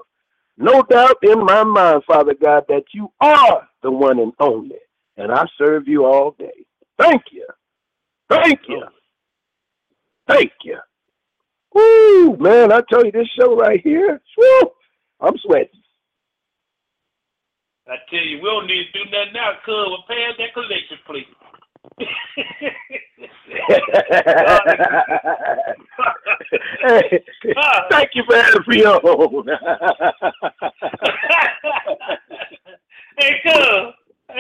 No 0.57 0.83
doubt 0.83 1.19
in 1.23 1.45
my 1.45 1.65
mind, 1.65 2.03
Father 2.07 2.35
God, 2.35 2.65
that 2.69 2.85
you 2.95 3.13
are 3.21 3.69
the 3.83 3.91
one 3.91 4.19
and 4.19 4.33
only, 4.41 4.79
and 5.17 5.33
I 5.33 5.47
serve 5.59 5.89
you 5.89 6.05
all 6.05 6.35
day. 6.39 6.65
Thank 6.99 7.23
you. 7.33 7.47
Thank 8.29 8.61
you. 8.69 8.85
Thank 10.29 10.53
you. 10.65 10.79
Woo, 11.75 12.37
man, 12.39 12.73
I 12.73 12.83
tell 12.91 13.05
you, 13.05 13.13
this 13.13 13.29
show 13.39 13.57
right 13.57 13.81
here, 13.83 14.21
I'm 15.21 15.35
sweating. 15.45 15.69
I 17.91 17.97
tell 18.11 18.21
you, 18.21 18.37
we 18.37 18.43
don't 18.45 18.67
need 18.67 18.85
to 18.93 18.95
do 18.99 19.01
nothing 19.11 19.33
now, 19.33 19.53
cuz 19.65 19.75
we're 19.75 19.97
paying 20.09 20.35
that 20.39 20.53
collection 20.53 20.99
please. 21.07 21.27
hey, 26.83 27.25
thank 27.91 28.11
you 28.15 28.23
for 28.25 28.37
having 28.37 28.63
me 28.67 28.85
on. 28.85 29.01
hey, 33.19 33.41
cuz. 33.43 33.95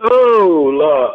oh, 0.00 0.70
Lord. 0.72 1.14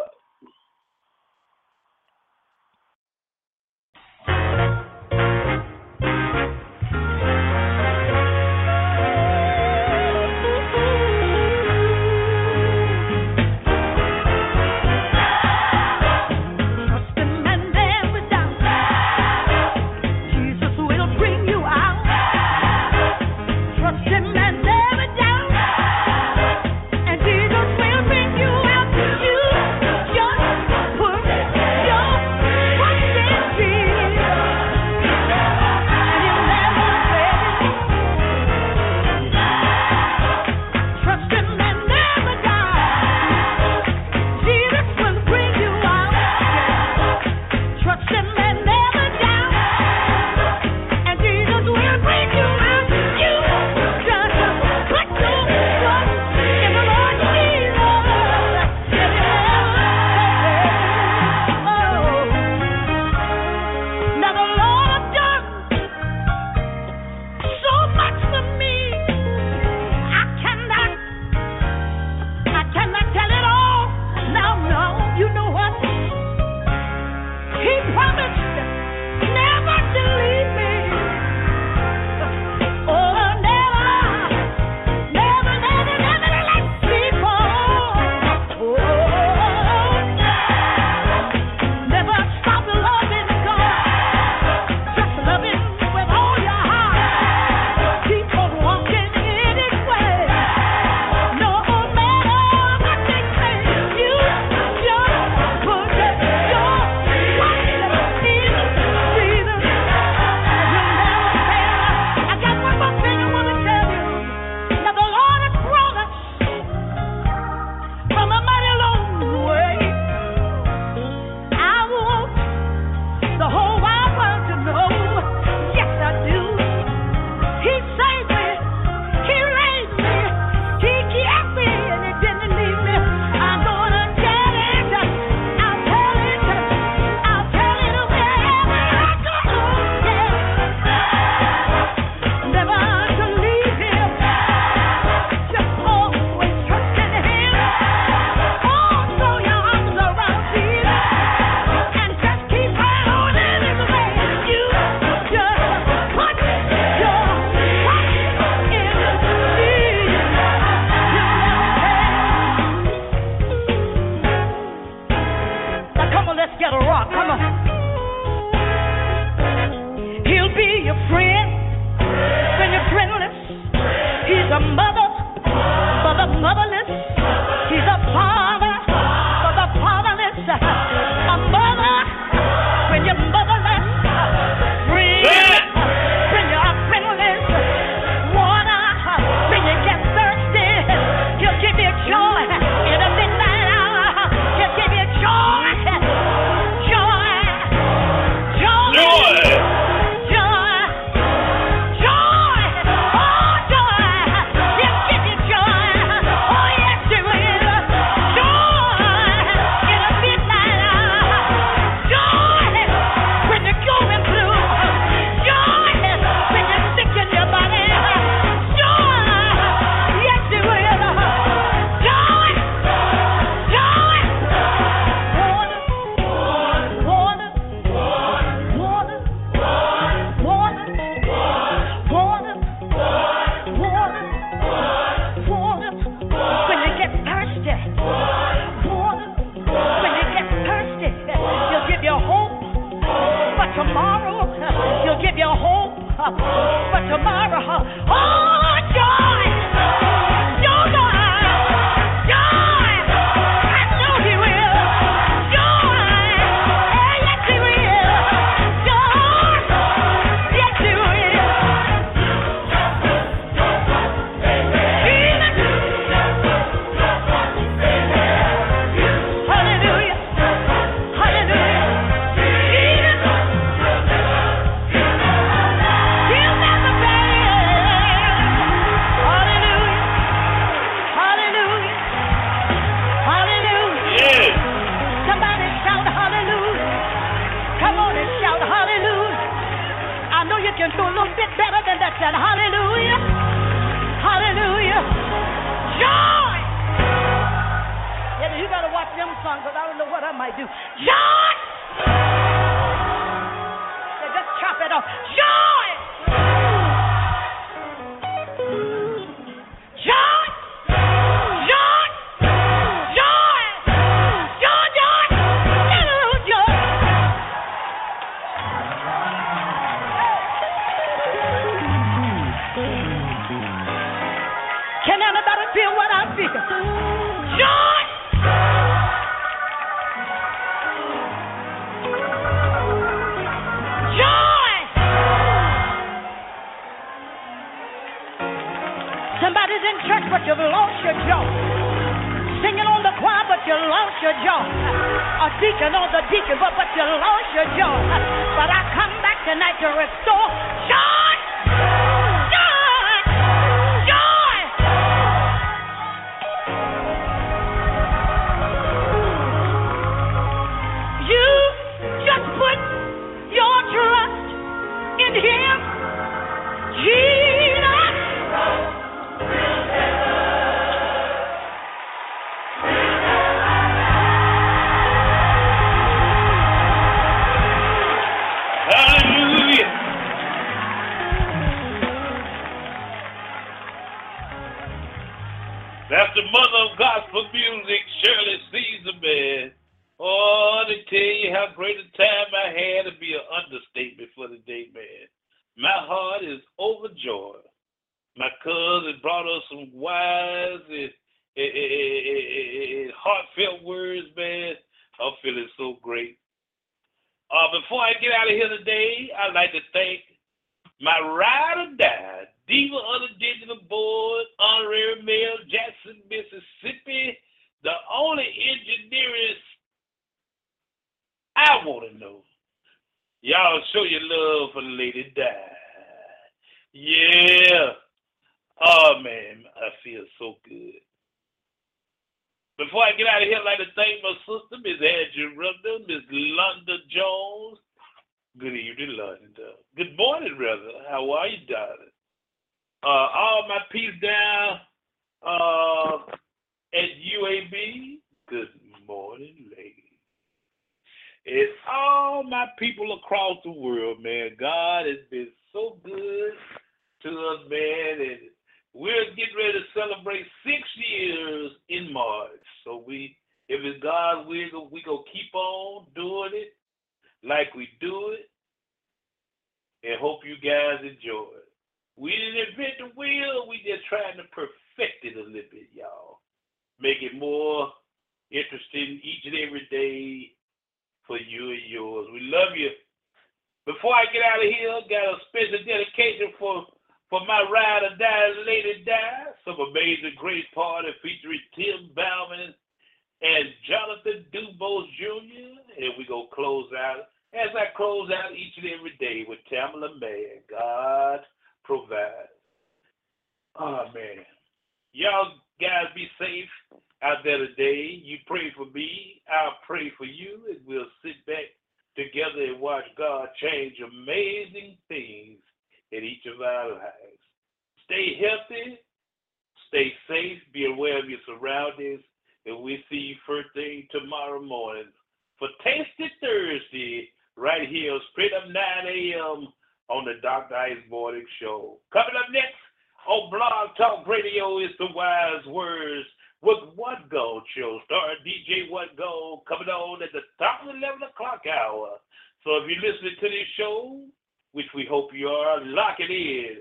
We 545.00 545.06
hope 545.08 545.30
you 545.32 545.48
are 545.48 545.80
locking 545.82 546.28
in. 546.28 546.76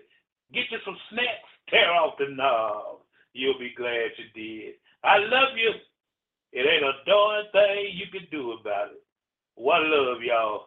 Get 0.53 0.65
you 0.71 0.77
some 0.83 0.97
snacks, 1.09 1.51
tear 1.69 1.89
off 1.93 2.15
the 2.19 2.25
knob. 2.35 2.97
You'll 3.31 3.57
be 3.57 3.71
glad 3.77 4.11
you 4.17 4.25
did. 4.35 4.73
I 5.05 5.19
love 5.19 5.55
you. 5.55 5.71
It 6.51 6.67
ain't 6.67 6.83
a 6.83 6.99
darn 7.05 7.45
thing 7.53 7.95
you 7.95 8.07
can 8.11 8.27
do 8.29 8.51
about 8.59 8.91
it. 8.91 9.01
One 9.55 9.89
love, 9.89 10.17
y'all. 10.21 10.65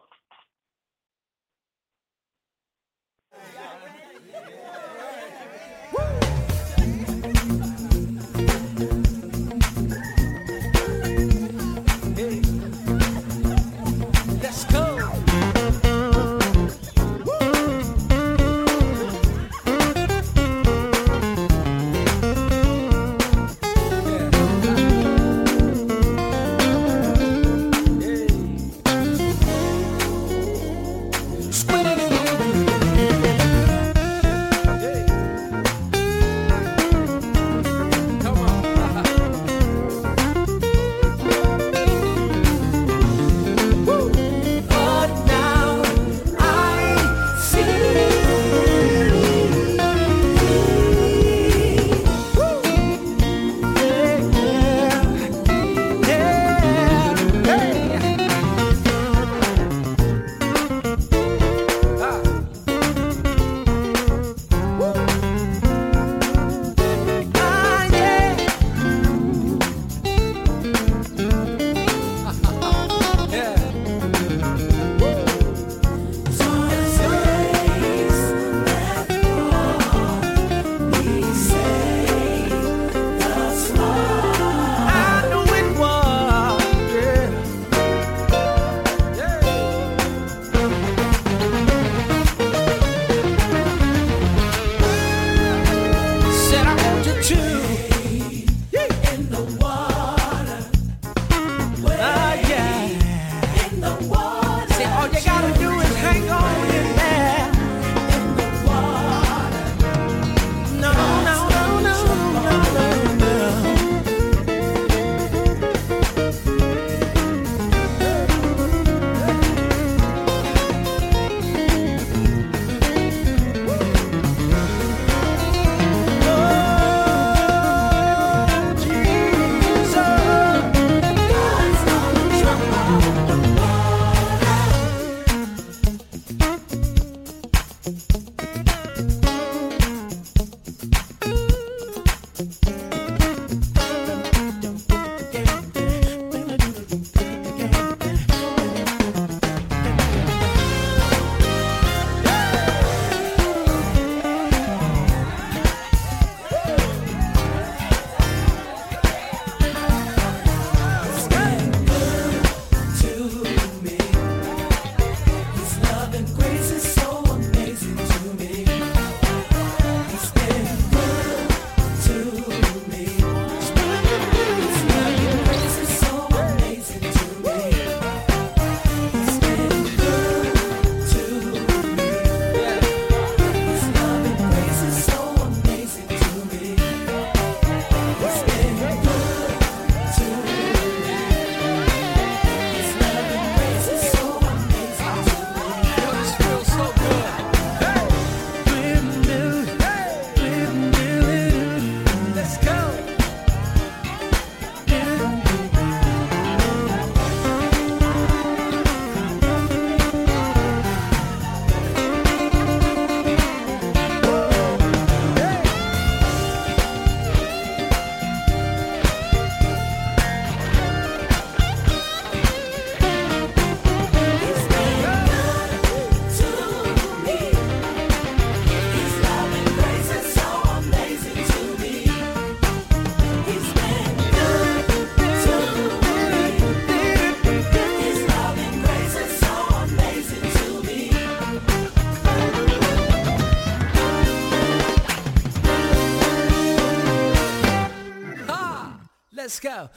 go. 249.63 249.89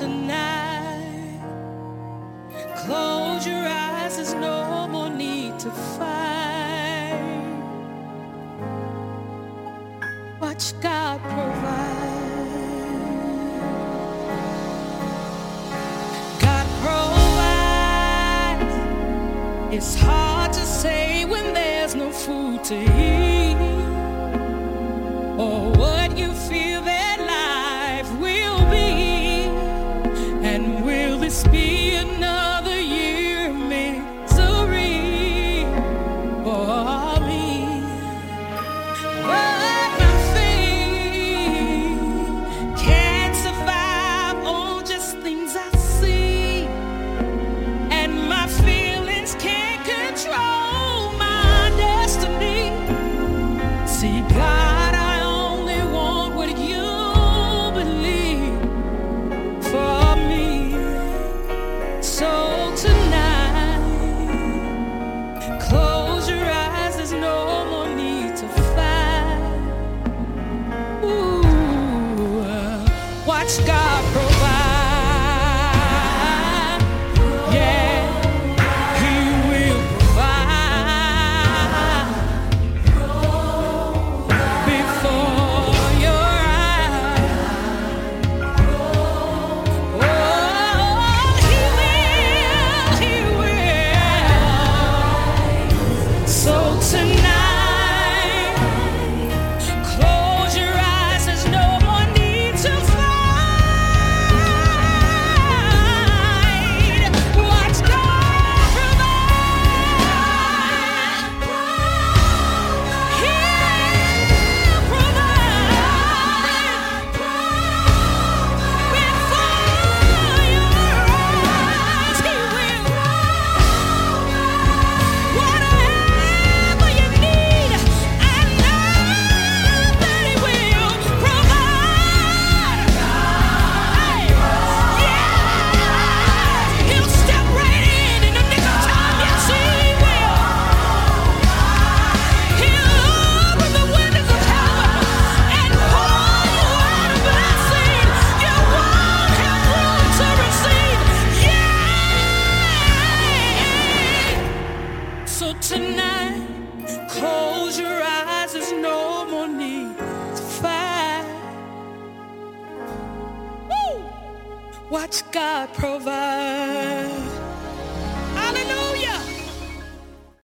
tonight. 0.00 1.38
Close 2.86 3.46
your 3.46 3.66
eyes, 3.66 4.16
there's 4.16 4.32
no 4.32 4.88
more 4.88 5.10
need 5.10 5.58
to 5.58 5.70
fight. 5.70 7.20
Watch 10.40 10.72
God 10.80 11.20
provide. 11.20 12.16
God 16.46 16.66
provides. 16.82 18.76
It's 19.74 19.94
hard 20.00 20.54
to 20.54 20.64
say 20.64 21.26
when 21.26 21.52
there's 21.52 21.94
no 21.94 22.10
food 22.10 22.64
to 22.64 22.74
eat. 22.74 23.39